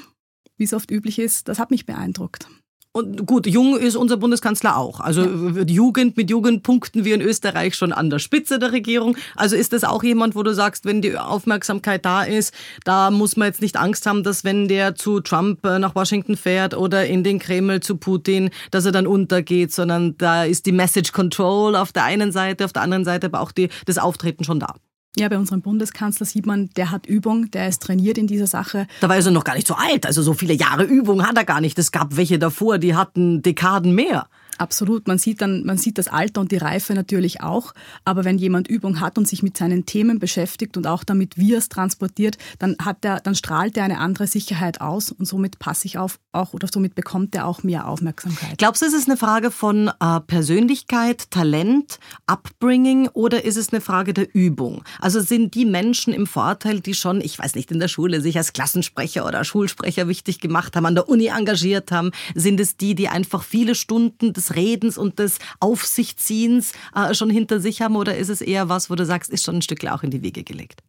[0.60, 2.46] wie es oft üblich ist, das hat mich beeindruckt.
[2.92, 4.98] Und gut, jung ist unser Bundeskanzler auch.
[4.98, 5.62] Also ja.
[5.62, 9.16] Jugend mit Jugend punkten wir in Österreich schon an der Spitze der Regierung.
[9.36, 13.36] Also ist das auch jemand, wo du sagst, wenn die Aufmerksamkeit da ist, da muss
[13.36, 17.06] man jetzt nicht Angst haben, dass wenn der zu Trump äh, nach Washington fährt oder
[17.06, 21.76] in den Kreml zu Putin, dass er dann untergeht, sondern da ist die Message Control
[21.76, 24.74] auf der einen Seite, auf der anderen Seite aber auch die, das Auftreten schon da.
[25.16, 28.86] Ja, bei unserem Bundeskanzler sieht man, der hat Übung, der ist trainiert in dieser Sache.
[29.00, 31.44] Da war er noch gar nicht so alt, also so viele Jahre Übung hat er
[31.44, 31.78] gar nicht.
[31.80, 34.28] Es gab welche davor, die hatten Dekaden mehr.
[34.60, 35.08] Absolut.
[35.08, 37.72] Man sieht dann, man sieht das Alter und die Reife natürlich auch.
[38.04, 41.54] Aber wenn jemand Übung hat und sich mit seinen Themen beschäftigt und auch damit, wie
[41.54, 45.58] er es transportiert, dann hat er, dann strahlt er eine andere Sicherheit aus und somit
[45.58, 48.58] passe ich auf auch oder somit bekommt er auch mehr Aufmerksamkeit.
[48.58, 53.80] Glaubst du, ist es eine Frage von äh, Persönlichkeit, Talent, Upbringing oder ist es eine
[53.80, 54.84] Frage der Übung?
[55.00, 58.36] Also sind die Menschen im Vorteil, die schon, ich weiß nicht, in der Schule sich
[58.36, 62.94] als Klassensprecher oder Schulsprecher wichtig gemacht haben, an der Uni engagiert haben, sind es die,
[62.94, 68.16] die einfach viele Stunden des Redens und des Aufsichtziehens äh, schon hinter sich haben oder
[68.16, 70.44] ist es eher was, wo du sagst, ist schon ein Stück auch in die Wege
[70.44, 70.82] gelegt?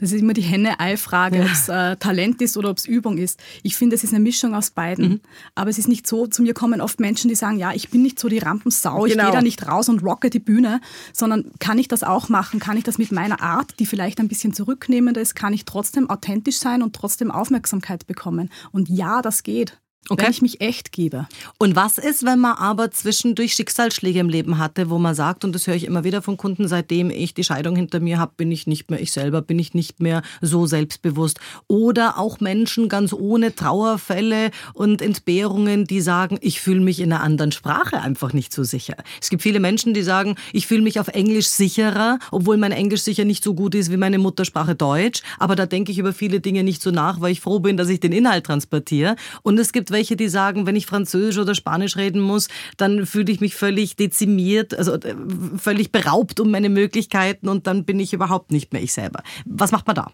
[0.00, 1.44] Das ist immer die Henne-Ei-Frage, ja.
[1.44, 3.40] ob es äh, Talent ist oder ob es Übung ist.
[3.62, 5.08] Ich finde, es ist eine Mischung aus beiden.
[5.08, 5.20] Mhm.
[5.54, 8.02] Aber es ist nicht so, zu mir kommen oft Menschen, die sagen, ja, ich bin
[8.02, 9.06] nicht so die Rampensau, genau.
[9.06, 10.80] ich gehe da nicht raus und rocke die Bühne,
[11.12, 12.60] sondern kann ich das auch machen?
[12.60, 16.08] Kann ich das mit meiner Art, die vielleicht ein bisschen zurücknehmend ist, kann ich trotzdem
[16.10, 18.50] authentisch sein und trotzdem Aufmerksamkeit bekommen?
[18.72, 19.78] Und ja, das geht.
[20.10, 20.24] Okay.
[20.24, 21.26] Wenn ich mich echt gebe.
[21.58, 25.54] Und was ist, wenn man aber zwischendurch Schicksalsschläge im Leben hatte, wo man sagt, und
[25.54, 28.52] das höre ich immer wieder von Kunden, seitdem ich die Scheidung hinter mir habe, bin
[28.52, 31.40] ich nicht mehr ich selber, bin ich nicht mehr so selbstbewusst.
[31.68, 37.22] Oder auch Menschen ganz ohne Trauerfälle und Entbehrungen, die sagen, ich fühle mich in einer
[37.22, 38.96] anderen Sprache einfach nicht so sicher.
[39.22, 43.02] Es gibt viele Menschen, die sagen, ich fühle mich auf Englisch sicherer, obwohl mein Englisch
[43.02, 45.22] sicher nicht so gut ist wie meine Muttersprache Deutsch.
[45.38, 47.88] Aber da denke ich über viele Dinge nicht so nach, weil ich froh bin, dass
[47.88, 49.16] ich den Inhalt transportiere.
[49.42, 53.32] Und es gibt welche, die sagen, wenn ich Französisch oder Spanisch reden muss, dann fühle
[53.32, 55.16] ich mich völlig dezimiert, also äh,
[55.56, 59.22] völlig beraubt um meine Möglichkeiten und dann bin ich überhaupt nicht mehr ich selber.
[59.46, 60.12] Was macht man da?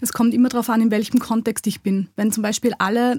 [0.00, 2.08] Das kommt immer darauf an, in welchem Kontext ich bin.
[2.16, 3.18] Wenn zum Beispiel alle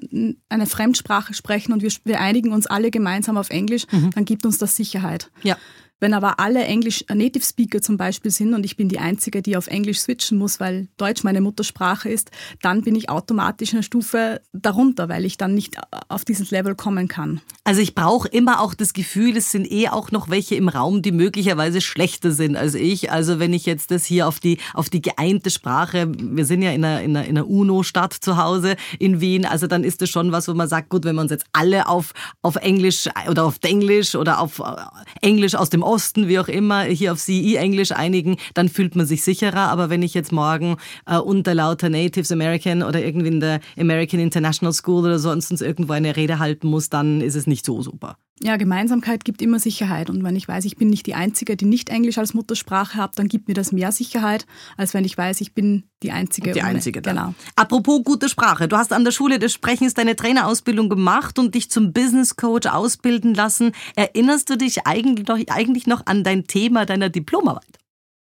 [0.50, 4.12] eine Fremdsprache sprechen und wir, wir einigen uns alle gemeinsam auf Englisch, mhm.
[4.12, 5.30] dann gibt uns das Sicherheit.
[5.44, 5.58] Ja.
[6.00, 9.42] Wenn aber alle Englisch äh, Native Speaker zum Beispiel sind und ich bin die Einzige,
[9.42, 12.30] die auf Englisch switchen muss, weil Deutsch meine Muttersprache ist,
[12.62, 16.76] dann bin ich automatisch eine Stufe darunter, weil ich dann nicht äh, auf dieses Level
[16.76, 17.42] kommen kann.
[17.64, 21.02] Also ich brauche immer auch das Gefühl, es sind eh auch noch welche im Raum,
[21.02, 23.12] die möglicherweise schlechter sind als ich.
[23.12, 26.72] Also wenn ich jetzt das hier auf die, auf die geeinte Sprache, wir sind ja
[26.72, 30.10] in einer, in einer, in einer UNO-Stadt zu Hause in Wien, also dann ist das
[30.10, 33.46] schon was, wo man sagt, gut, wenn wir uns jetzt alle auf, auf Englisch oder
[33.46, 34.76] auf Englisch oder auf äh,
[35.22, 39.24] Englisch aus dem Osten, wie auch immer, hier auf CE-Englisch einigen, dann fühlt man sich
[39.24, 39.70] sicherer.
[39.70, 44.20] Aber wenn ich jetzt morgen äh, unter lauter Natives American oder irgendwie in der American
[44.20, 48.18] International School oder sonst irgendwo eine Rede halten muss, dann ist es nicht so super.
[48.40, 50.12] Ja, Gemeinsamkeit gibt immer Sicherheit.
[50.12, 53.18] Und wenn ich weiß, ich bin nicht die Einzige, die nicht Englisch als Muttersprache hat,
[53.18, 54.46] dann gibt mir das mehr Sicherheit,
[54.78, 56.52] als wenn ich weiß, ich bin die Einzige.
[56.52, 56.70] Die ohne.
[56.70, 57.16] Einzige, dann.
[57.16, 57.34] genau.
[57.56, 58.68] Apropos gute Sprache.
[58.68, 62.68] Du hast an der Schule des Sprechens deine Trainerausbildung gemacht und dich zum Business Coach
[62.68, 63.72] ausbilden lassen.
[63.96, 67.66] Erinnerst du dich eigentlich noch, eigentlich noch an dein Thema deiner Diplomarbeit?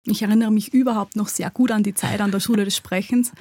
[0.05, 3.33] Ich erinnere mich überhaupt noch sehr gut an die Zeit an der Schule des Sprechens.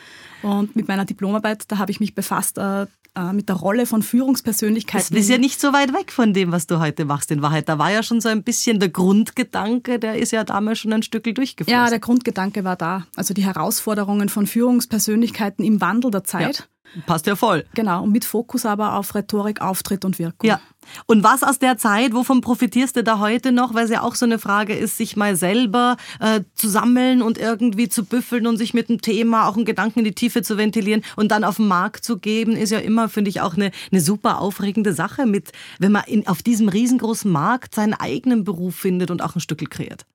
[0.43, 2.86] Und mit meiner Diplomarbeit, da habe ich mich befasst äh,
[3.19, 5.15] äh mit der Rolle von Führungspersönlichkeiten.
[5.15, 7.69] Das ist ja nicht so weit weg von dem, was du heute machst in Wahrheit.
[7.69, 11.03] Da war ja schon so ein bisschen der Grundgedanke, der ist ja damals schon ein
[11.03, 11.71] Stück durchgeflossen.
[11.71, 13.05] Ja, der Grundgedanke war da.
[13.15, 16.60] Also die Herausforderungen von Führungspersönlichkeiten im Wandel der Zeit.
[16.60, 16.65] Ja.
[17.06, 17.65] Passt ja voll.
[17.73, 20.49] Genau, und mit Fokus aber auf Rhetorik, Auftritt und Wirkung.
[20.49, 20.60] Ja.
[21.06, 23.73] Und was aus der Zeit, wovon profitierst du da heute noch?
[23.73, 27.38] Weil es ja auch so eine Frage ist, sich mal selber äh, zu sammeln und
[27.38, 30.58] irgendwie zu büffeln und sich mit dem Thema auch einen Gedanken in die Tiefe zu
[30.58, 33.71] ventilieren und dann auf den Markt zu geben, ist ja immer, finde ich, auch eine,
[33.91, 38.75] eine super aufregende Sache, mit, wenn man in, auf diesem riesengroßen Markt seinen eigenen Beruf
[38.75, 40.06] findet und auch ein Stück kreiert.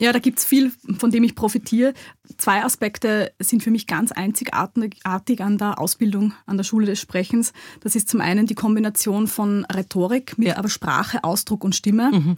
[0.00, 1.92] Ja, da gibt es viel, von dem ich profitiere.
[2.38, 7.52] Zwei Aspekte sind für mich ganz einzigartig an der Ausbildung an der Schule des Sprechens.
[7.80, 10.56] Das ist zum einen die Kombination von Rhetorik mit ja.
[10.56, 12.10] aber Sprache, Ausdruck und Stimme.
[12.12, 12.36] Mhm.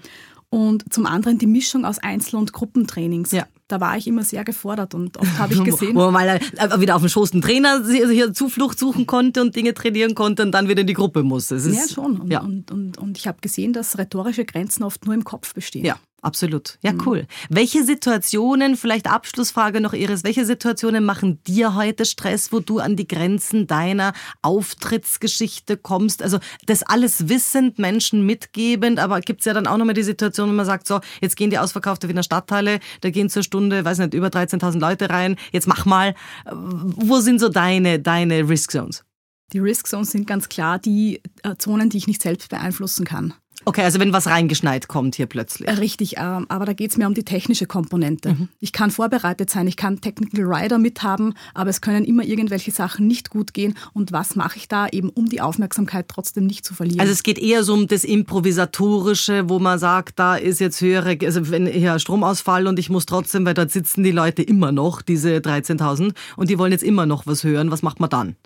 [0.50, 3.30] Und zum anderen die Mischung aus Einzel- und Gruppentrainings.
[3.30, 3.46] Ja.
[3.68, 5.94] Da war ich immer sehr gefordert und oft habe ich gesehen.
[5.94, 9.56] Wo man mal äh, wieder auf dem Schoß einen Trainer hier Zuflucht suchen konnte und
[9.56, 11.56] Dinge trainieren konnte und dann wieder in die Gruppe musste.
[11.56, 12.20] ja, schon.
[12.20, 12.40] Und, ja.
[12.40, 15.86] und, und, und ich habe gesehen, dass rhetorische Grenzen oft nur im Kopf bestehen.
[15.86, 15.96] Ja.
[16.22, 16.78] Absolut.
[16.82, 17.02] Ja, mhm.
[17.04, 17.26] cool.
[17.50, 22.94] Welche Situationen, vielleicht Abschlussfrage noch Iris, welche Situationen machen dir heute Stress, wo du an
[22.94, 26.22] die Grenzen deiner Auftrittsgeschichte kommst?
[26.22, 30.48] Also das alles wissend, Menschen mitgebend, aber gibt es ja dann auch nochmal die Situation,
[30.48, 33.98] wenn man sagt, so, jetzt gehen die ausverkaufte Wiener Stadtteile, da gehen zur Stunde, weiß
[33.98, 36.14] nicht, über 13.000 Leute rein, jetzt mach mal.
[36.52, 39.04] Wo sind so deine, deine Risk Zones?
[39.52, 43.34] Die Risk Zones sind ganz klar die äh, Zonen, die ich nicht selbst beeinflussen kann.
[43.64, 45.68] Okay, also wenn was reingeschneit kommt hier plötzlich.
[45.68, 48.30] Äh, richtig, ähm, aber da geht es mir um die technische Komponente.
[48.30, 48.48] Mhm.
[48.60, 53.06] Ich kann vorbereitet sein, ich kann Technical Rider mithaben, aber es können immer irgendwelche Sachen
[53.06, 53.74] nicht gut gehen.
[53.92, 57.00] Und was mache ich da eben, um die Aufmerksamkeit trotzdem nicht zu verlieren?
[57.00, 61.16] Also es geht eher so um das Improvisatorische, wo man sagt, da ist jetzt höhere,
[61.24, 65.02] also wenn hier Stromausfall und ich muss trotzdem, weil dort sitzen die Leute immer noch,
[65.02, 68.36] diese 13.000, und die wollen jetzt immer noch was hören, was macht man dann?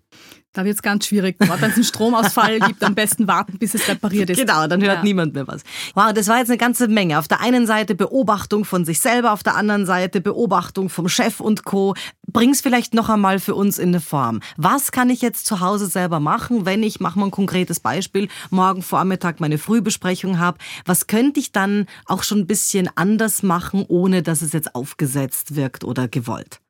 [0.57, 1.37] Da wird es ganz schwierig.
[1.39, 4.39] Wenn es einen Stromausfall gibt, am besten warten, bis es repariert ist.
[4.39, 5.03] Genau, dann hört ja.
[5.03, 5.63] niemand mehr was.
[5.95, 7.19] Wow, das war jetzt eine ganze Menge.
[7.19, 11.41] Auf der einen Seite Beobachtung von sich selber, auf der anderen Seite Beobachtung vom Chef
[11.41, 11.95] und Co.
[12.27, 14.41] Bring's vielleicht noch einmal für uns in eine Form.
[14.57, 18.29] Was kann ich jetzt zu Hause selber machen, wenn ich, mach mal ein konkretes Beispiel,
[18.49, 20.57] morgen Vormittag meine Frühbesprechung habe?
[20.87, 25.55] Was könnte ich dann auch schon ein bisschen anders machen, ohne dass es jetzt aufgesetzt
[25.55, 26.61] wirkt oder gewollt?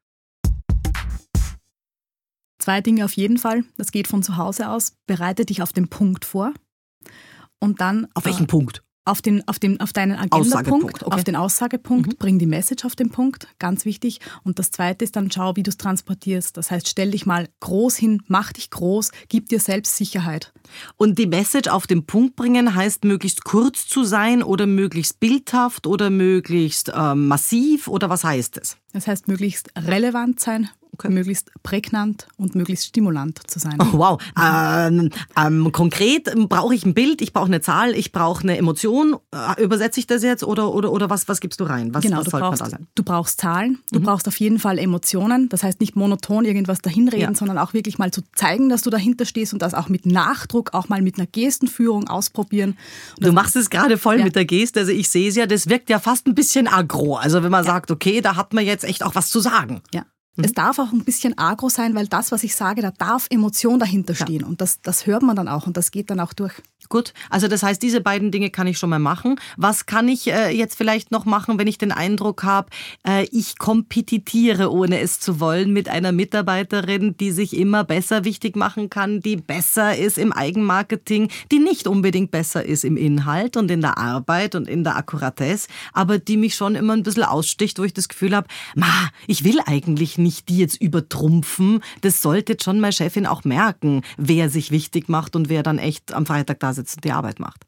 [2.67, 3.63] Zwei Dinge auf jeden Fall.
[3.77, 4.95] Das geht von zu Hause aus.
[5.07, 6.53] Bereite dich auf den Punkt vor.
[7.61, 8.09] Und dann.
[8.15, 8.83] Auf welchen äh, Punkt?
[9.05, 11.15] Auf, den, auf, den, auf deinen Agendapunkt, okay.
[11.15, 12.17] auf den Aussagepunkt, mhm.
[12.19, 14.19] bring die Message auf den Punkt, ganz wichtig.
[14.43, 16.57] Und das Zweite ist dann, schau, wie du es transportierst.
[16.57, 20.53] Das heißt, stell dich mal groß hin, mach dich groß, gib dir selbst Sicherheit.
[20.97, 25.87] Und die Message auf den Punkt bringen heißt, möglichst kurz zu sein oder möglichst bildhaft
[25.87, 28.77] oder möglichst äh, massiv oder was heißt es?
[28.93, 30.69] Das heißt, möglichst relevant sein
[30.99, 31.13] Okay.
[31.13, 33.77] möglichst prägnant und möglichst stimulant zu sein.
[33.81, 34.23] Oh, wow.
[34.41, 39.17] Ähm, ähm, konkret brauche ich ein Bild, ich brauche eine Zahl, ich brauche eine Emotion.
[39.33, 41.93] Äh, übersetze ich das jetzt oder, oder, oder was, was gibst du rein?
[41.93, 44.05] Was, genau, was du, brauchst, du brauchst Zahlen, du mhm.
[44.05, 45.49] brauchst auf jeden Fall Emotionen.
[45.49, 47.35] Das heißt nicht monoton irgendwas dahinreden, ja.
[47.35, 50.73] sondern auch wirklich mal zu zeigen, dass du dahinter stehst und das auch mit Nachdruck,
[50.73, 52.77] auch mal mit einer Gestenführung ausprobieren.
[53.19, 54.25] du machst es gerade voll ja.
[54.25, 54.81] mit der Geste.
[54.81, 57.17] Also ich sehe es ja, das wirkt ja fast ein bisschen aggro.
[57.17, 57.73] Also wenn man ja.
[57.73, 59.83] sagt, okay, da hat man jetzt echt auch was zu sagen.
[59.93, 60.05] Ja.
[60.37, 63.79] Es darf auch ein bisschen agro sein, weil das, was ich sage, da darf Emotion
[63.79, 64.43] dahinter stehen.
[64.43, 64.47] Ja.
[64.47, 66.55] Und das, das hört man dann auch und das geht dann auch durch.
[66.89, 69.41] Gut, also das heißt, diese beiden Dinge kann ich schon mal machen.
[69.57, 72.69] Was kann ich äh, jetzt vielleicht noch machen, wenn ich den Eindruck habe,
[73.07, 78.55] äh, ich kompetitiere, ohne es zu wollen, mit einer Mitarbeiterin, die sich immer besser wichtig
[78.55, 83.71] machen kann, die besser ist im Eigenmarketing, die nicht unbedingt besser ist im Inhalt und
[83.71, 87.79] in der Arbeit und in der Akkuratesse, aber die mich schon immer ein bisschen aussticht,
[87.79, 88.47] wo ich das Gefühl habe,
[88.77, 91.81] ma, ich will eigentlich nicht die jetzt übertrumpfen.
[92.01, 96.13] Das sollte schon meine Chefin auch merken, wer sich wichtig macht und wer dann echt
[96.13, 97.66] am Freitag da sitzt und die Arbeit macht.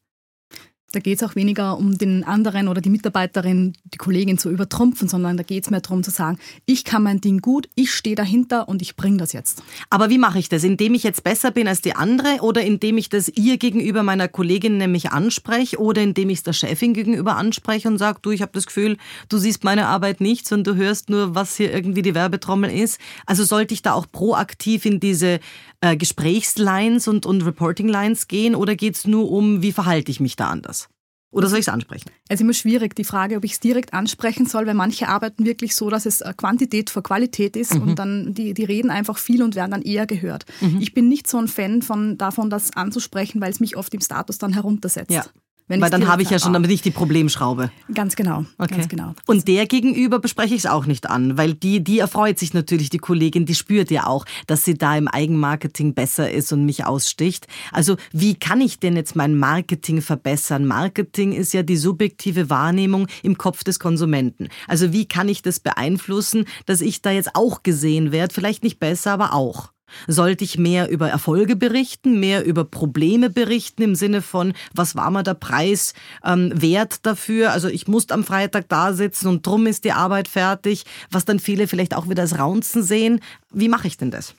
[0.91, 5.07] Da geht es auch weniger um den anderen oder die Mitarbeiterin, die Kollegin zu übertrumpfen,
[5.07, 8.17] sondern da geht es mehr darum zu sagen, ich kann mein Ding gut, ich stehe
[8.17, 9.63] dahinter und ich bringe das jetzt.
[9.91, 10.65] Aber wie mache ich das?
[10.65, 14.29] Indem ich jetzt besser bin als die andere oder indem ich das ihr gegenüber meiner
[14.29, 18.41] Kollegin nämlich anspreche oder indem ich es der Chefin gegenüber anspreche und sage, du, ich
[18.41, 18.97] habe das Gefühl,
[19.29, 22.99] du siehst meine Arbeit nicht, sondern du hörst nur, was hier irgendwie die Werbetrommel ist.
[23.27, 25.41] Also sollte ich da auch proaktiv in diese
[25.81, 30.37] äh, Gesprächslines und, und Reporting-Lines gehen oder geht es nur um, wie verhalte ich mich
[30.37, 30.89] da anders?
[31.31, 32.11] Oder soll ich es ansprechen?
[32.29, 35.45] Es ist immer schwierig, die Frage, ob ich es direkt ansprechen soll, weil manche arbeiten
[35.45, 37.83] wirklich so, dass es äh, Quantität vor Qualität ist mhm.
[37.83, 40.47] und dann die, die reden einfach viel und werden dann eher gehört.
[40.61, 40.79] Mhm.
[40.81, 44.01] Ich bin nicht so ein Fan von, davon, das anzusprechen, weil es mich oft im
[44.01, 45.11] Status dann heruntersetzt.
[45.11, 45.25] Ja.
[45.69, 47.71] Wenn Weil dann habe ich ja schon damit nicht die Problemschraube.
[47.93, 48.75] Ganz genau, okay.
[48.75, 49.15] ganz genau.
[49.27, 52.89] Und der gegenüber bespreche ich es auch nicht an, weil die, die erfreut sich natürlich,
[52.89, 56.87] die Kollegin, die spürt ja auch, dass sie da im Eigenmarketing besser ist und mich
[56.87, 57.47] aussticht.
[57.71, 60.65] Also wie kann ich denn jetzt mein Marketing verbessern?
[60.65, 64.49] Marketing ist ja die subjektive Wahrnehmung im Kopf des Konsumenten.
[64.67, 68.33] Also wie kann ich das beeinflussen, dass ich da jetzt auch gesehen werde?
[68.33, 69.71] Vielleicht nicht besser, aber auch.
[70.07, 75.11] Sollte ich mehr über Erfolge berichten, mehr über Probleme berichten im Sinne von, was war
[75.11, 77.53] mal der Preis ähm, wert dafür?
[77.53, 81.39] Also ich musste am Freitag da sitzen und drum ist die Arbeit fertig, was dann
[81.39, 83.21] viele vielleicht auch wieder als Raunzen sehen.
[83.53, 84.35] Wie mache ich denn das?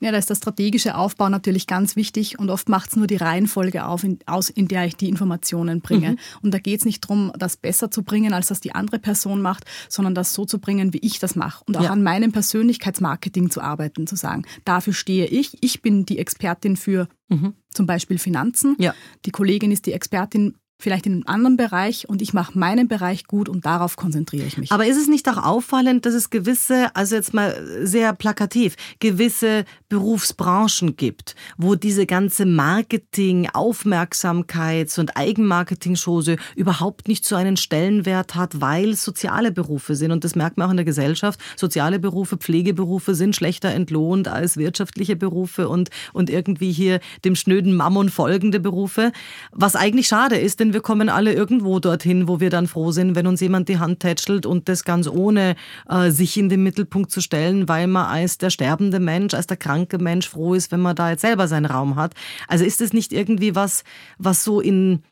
[0.00, 3.16] Ja, da ist der strategische Aufbau natürlich ganz wichtig und oft macht es nur die
[3.16, 6.12] Reihenfolge auf, in, aus, in der ich die Informationen bringe.
[6.12, 6.18] Mhm.
[6.42, 9.42] Und da geht es nicht darum, das besser zu bringen, als das die andere Person
[9.42, 11.64] macht, sondern das so zu bringen, wie ich das mache.
[11.66, 11.90] Und auch ja.
[11.90, 15.62] an meinem Persönlichkeitsmarketing zu arbeiten, zu sagen, dafür stehe ich.
[15.62, 17.54] Ich bin die Expertin für mhm.
[17.70, 18.76] zum Beispiel Finanzen.
[18.78, 18.94] Ja.
[19.26, 23.24] Die Kollegin ist die Expertin vielleicht in einem anderen Bereich und ich mache meinen Bereich
[23.24, 24.70] gut und darauf konzentriere ich mich.
[24.70, 29.64] Aber ist es nicht auch auffallend, dass es gewisse, also jetzt mal sehr plakativ, gewisse
[29.88, 38.60] Berufsbranchen gibt, wo diese ganze Marketing, Aufmerksamkeits- und Eigenmarketing-Chose überhaupt nicht so einen Stellenwert hat,
[38.60, 41.40] weil soziale Berufe sind und das merkt man auch in der Gesellschaft.
[41.56, 47.74] Soziale Berufe, Pflegeberufe sind schlechter entlohnt als wirtschaftliche Berufe und, und irgendwie hier dem schnöden
[47.74, 49.10] Mammon folgende Berufe,
[49.50, 52.92] was eigentlich schade ist, denn denn wir kommen alle irgendwo dorthin, wo wir dann froh
[52.92, 55.56] sind, wenn uns jemand die Hand tätschelt und das ganz ohne
[55.88, 59.56] äh, sich in den Mittelpunkt zu stellen, weil man als der sterbende Mensch, als der
[59.56, 62.14] kranke Mensch froh ist, wenn man da jetzt selber seinen Raum hat.
[62.48, 63.82] Also ist es nicht irgendwie was,
[64.18, 65.02] was so in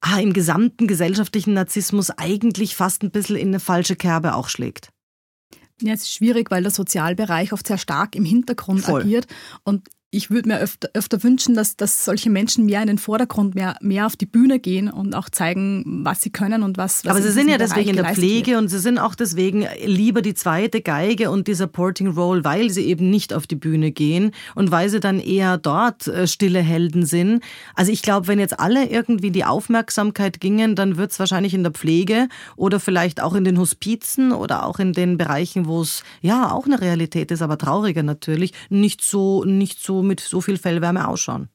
[0.00, 4.90] ah, im gesamten gesellschaftlichen Narzissmus eigentlich fast ein bisschen in eine falsche Kerbe auch schlägt?
[5.80, 9.02] Ja, es ist schwierig, weil der Sozialbereich oft sehr stark im Hintergrund Voll.
[9.02, 9.26] agiert
[9.64, 13.54] und ich würde mir öfter, öfter wünschen, dass, dass solche Menschen mehr in den Vordergrund,
[13.54, 17.06] mehr, mehr auf die Bühne gehen und auch zeigen, was sie können und was.
[17.06, 18.60] was Aber sie sind ja deswegen in der Pflege wird.
[18.60, 22.84] und sie sind auch deswegen lieber die zweite Geige und die Supporting Role, weil sie
[22.84, 27.06] eben nicht auf die Bühne gehen und weil sie dann eher dort äh, stille Helden
[27.06, 27.42] sind.
[27.74, 31.62] Also ich glaube, wenn jetzt alle irgendwie die Aufmerksamkeit gingen, dann wird es wahrscheinlich in
[31.62, 36.02] der Pflege oder vielleicht auch in den Hospizen oder auch in den Bereichen, wo es
[36.20, 40.58] ja auch eine Realität ist, aber trauriger natürlich, nicht so, nicht so mit so viel
[40.58, 41.48] Fellwärme ausschauen.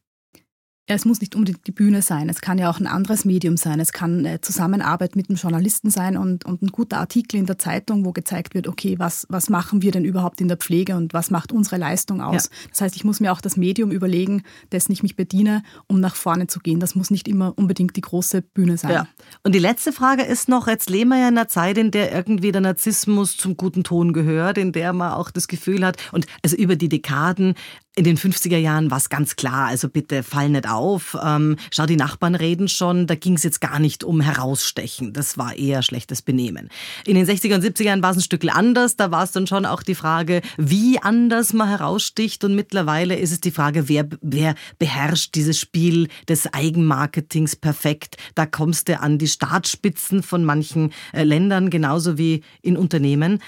[0.90, 2.30] Ja, es muss nicht unbedingt die Bühne sein.
[2.30, 3.82] Es kann ja auch ein anderes Medium sein.
[3.82, 7.58] Es kann eine Zusammenarbeit mit einem Journalisten sein und, und ein guter Artikel in der
[7.58, 11.14] Zeitung, wo gezeigt wird, okay, was, was machen wir denn überhaupt in der Pflege und
[11.14, 12.46] was macht unsere Leistung aus?
[12.46, 12.70] Ja.
[12.70, 16.16] Das heißt, ich muss mir auch das Medium überlegen, dessen ich mich bediene, um nach
[16.16, 16.80] vorne zu gehen.
[16.80, 18.92] Das muss nicht immer unbedingt die große Bühne sein.
[18.92, 19.08] Ja.
[19.44, 22.14] Und die letzte Frage ist noch, jetzt leben wir ja in einer Zeit, in der
[22.14, 26.28] irgendwie der Narzissmus zum guten Ton gehört, in der man auch das Gefühl hat, und
[26.44, 27.56] also über die Dekaden,
[27.98, 31.18] in den 50er Jahren war es ganz klar, also bitte fall nicht auf.
[31.22, 35.14] Ähm, schau, die Nachbarn reden schon, da ging es jetzt gar nicht um herausstechen.
[35.14, 36.70] Das war eher schlechtes Benehmen.
[37.08, 38.98] In den 60er und 70er Jahren war es ein Stück anders.
[38.98, 42.44] Da war es dann schon auch die Frage, wie anders man heraussticht.
[42.44, 48.18] Und mittlerweile ist es die Frage, wer, wer beherrscht dieses Spiel des Eigenmarketings perfekt.
[48.36, 53.40] Da kommst du an die Startspitzen von manchen äh, Ländern, genauso wie in Unternehmen.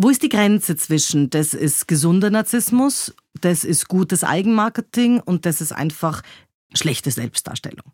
[0.00, 5.60] Wo ist die Grenze zwischen, das ist gesunder Narzissmus, das ist gutes Eigenmarketing und das
[5.60, 6.22] ist einfach
[6.72, 7.92] schlechte Selbstdarstellung?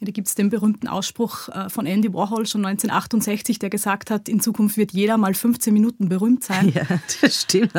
[0.00, 4.28] Da gibt es den berühmten Ausspruch äh, von Andy Warhol schon 1968, der gesagt hat,
[4.28, 6.72] in Zukunft wird jeder mal 15 Minuten berühmt sein.
[6.74, 6.84] Ja,
[7.22, 7.72] das stimmt.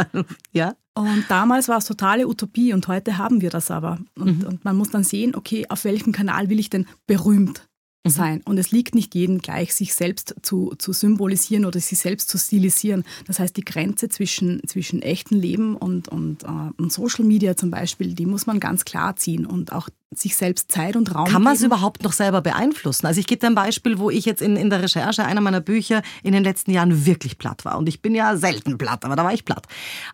[0.52, 0.76] Ja.
[0.96, 4.00] Und damals war es totale Utopie und heute haben wir das aber.
[4.18, 4.48] Und, mhm.
[4.48, 7.68] und man muss dann sehen, okay, auf welchem Kanal will ich denn berühmt.
[8.06, 8.42] Sein.
[8.46, 12.38] Und es liegt nicht jedem gleich, sich selbst zu, zu symbolisieren oder sich selbst zu
[12.38, 13.04] stilisieren.
[13.28, 17.70] Das heißt, die Grenze zwischen, zwischen echten Leben und, und, äh, und Social Media zum
[17.70, 21.42] Beispiel, die muss man ganz klar ziehen und auch sich selbst Zeit und Raum Kann
[21.42, 23.06] man es überhaupt noch selber beeinflussen?
[23.06, 25.62] Also ich gebe dir ein Beispiel, wo ich jetzt in, in der Recherche einer meiner
[25.62, 27.78] Bücher in den letzten Jahren wirklich platt war.
[27.78, 29.68] Und ich bin ja selten platt, aber da war ich platt.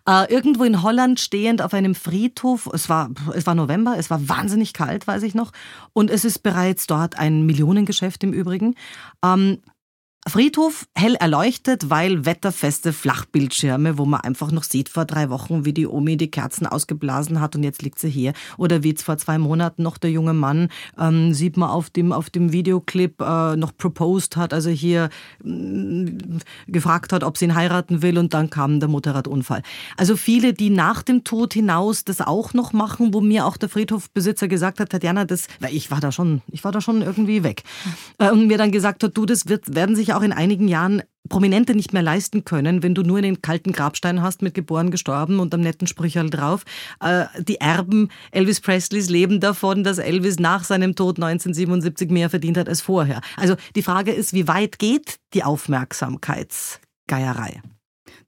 [0.08, 4.28] Äh, irgendwo in Holland stehend auf einem Friedhof, es war, es war November, es war
[4.28, 5.52] wahnsinnig kalt, weiß ich noch.
[5.92, 8.76] Und es ist bereits dort ein Millionengeschäft im Übrigen.
[9.24, 9.58] Ähm,
[10.26, 15.72] Friedhof hell erleuchtet, weil wetterfeste Flachbildschirme, wo man einfach noch sieht vor drei Wochen, wie
[15.72, 18.34] die Omi die Kerzen ausgeblasen hat und jetzt liegt sie hier.
[18.58, 22.28] Oder wie vor zwei Monaten noch der junge Mann, ähm, sieht man auf dem, auf
[22.28, 25.08] dem Videoclip, äh, noch proposed hat, also hier
[25.44, 26.04] äh,
[26.66, 29.62] gefragt hat, ob sie ihn heiraten will und dann kam der Motorradunfall.
[29.96, 33.70] Also viele, die nach dem Tod hinaus das auch noch machen, wo mir auch der
[33.70, 37.44] Friedhofbesitzer gesagt hat, Tatjana, das, weil ich war da schon, ich war da schon irgendwie
[37.44, 37.62] weg.
[38.18, 40.68] Äh, und mir dann gesagt hat, du, das wird, werden sich sich auch in einigen
[40.68, 44.90] Jahren Prominente nicht mehr leisten können, wenn du nur einen kalten Grabstein hast mit geboren,
[44.90, 46.64] gestorben und am netten Sprücherl drauf.
[47.00, 52.56] Äh, die Erben Elvis Presleys leben davon, dass Elvis nach seinem Tod 1977 mehr verdient
[52.56, 53.20] hat als vorher.
[53.36, 57.60] Also die Frage ist, wie weit geht die Aufmerksamkeitsgeierei?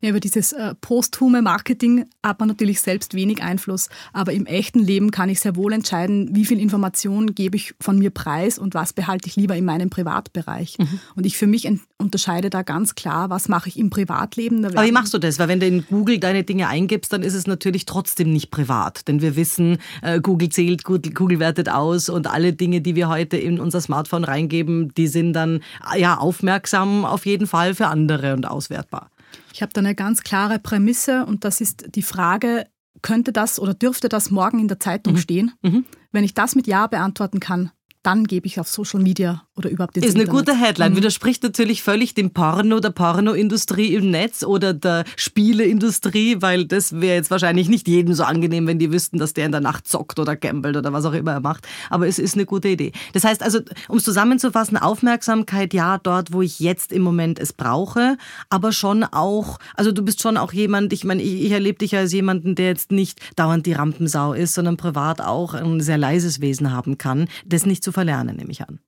[0.02, 4.78] Ja, über dieses äh, posthume Marketing hat man natürlich selbst wenig Einfluss, aber im echten
[4.78, 8.72] Leben kann ich sehr wohl entscheiden, wie viel Information gebe ich von mir preis und
[8.72, 10.78] was behalte ich lieber in meinem Privatbereich.
[10.78, 11.01] Mhm.
[11.16, 14.64] Und ich für mich unterscheide da ganz klar, was mache ich im Privatleben.
[14.64, 15.38] aber wie machst du das?
[15.38, 19.07] Weil wenn du in Google deine Dinge eingibst, dann ist es natürlich trotzdem nicht privat,
[19.07, 23.11] denn wir wissen, äh, Google zählt, Google, Google wertet aus und alle Dinge, die wir
[23.11, 25.61] heute in unser Smartphone reingeben, die sind dann
[25.94, 29.11] ja aufmerksam auf jeden Fall für andere und auswertbar.
[29.53, 32.66] Ich habe da eine ganz klare Prämisse und das ist die Frage,
[33.03, 35.18] könnte das oder dürfte das morgen in der Zeitung mhm.
[35.18, 35.53] stehen?
[35.62, 35.87] Mhm.
[36.12, 37.70] Wenn ich das mit Ja beantworten kann,
[38.03, 40.28] dann gebe ich auf Social Media oder überhaupt Ist Internet.
[40.28, 40.92] eine gute Headline.
[40.92, 40.96] Mhm.
[40.96, 47.16] Widerspricht natürlich völlig dem Porno, der Pornoindustrie im Netz oder der Spieleindustrie, weil das wäre
[47.16, 50.18] jetzt wahrscheinlich nicht jedem so angenehm, wenn die wüssten, dass der in der Nacht zockt
[50.18, 51.66] oder gambelt oder was auch immer er macht.
[51.90, 52.92] Aber es ist eine gute Idee.
[53.12, 57.52] Das heißt also, um es zusammenzufassen, Aufmerksamkeit ja dort, wo ich jetzt im Moment es
[57.52, 58.16] brauche,
[58.48, 61.96] aber schon auch, also du bist schon auch jemand, ich meine, ich, ich erlebe dich
[61.96, 66.40] als jemanden, der jetzt nicht dauernd die Rampensau ist, sondern privat auch ein sehr leises
[66.40, 68.78] Wesen haben kann, das nicht zu verlernen, nehme ich an.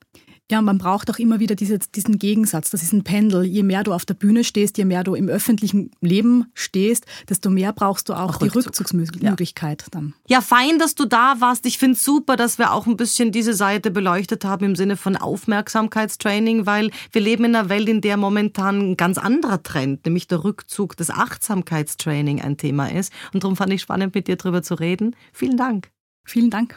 [0.52, 2.68] Ja, man braucht auch immer wieder diese, diesen Gegensatz.
[2.68, 3.42] Das ist ein Pendel.
[3.42, 7.48] Je mehr du auf der Bühne stehst, je mehr du im öffentlichen Leben stehst, desto
[7.48, 8.66] mehr brauchst du auch, auch die Rückzug.
[8.66, 9.88] Rückzugsmöglichkeit ja.
[9.90, 10.12] dann.
[10.28, 11.64] Ja, fein, dass du da warst.
[11.64, 14.98] Ich finde es super, dass wir auch ein bisschen diese Seite beleuchtet haben im Sinne
[14.98, 20.04] von Aufmerksamkeitstraining, weil wir leben in einer Welt, in der momentan ein ganz anderer Trend,
[20.04, 23.10] nämlich der Rückzug des Achtsamkeitstraining ein Thema ist.
[23.32, 25.16] Und darum fand ich spannend, mit dir darüber zu reden.
[25.32, 25.88] Vielen Dank.
[26.26, 26.76] Vielen Dank.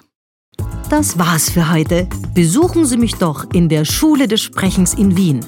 [0.89, 2.07] Das war's für heute.
[2.33, 5.39] Besuchen Sie mich doch in der Schule des Sprechens in Wien.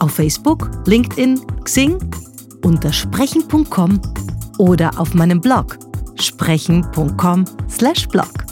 [0.00, 1.96] Auf Facebook, LinkedIn, Xing,
[2.62, 4.00] unter sprechen.com
[4.58, 5.78] oder auf meinem Blog
[6.20, 8.46] sprechen.com/blog.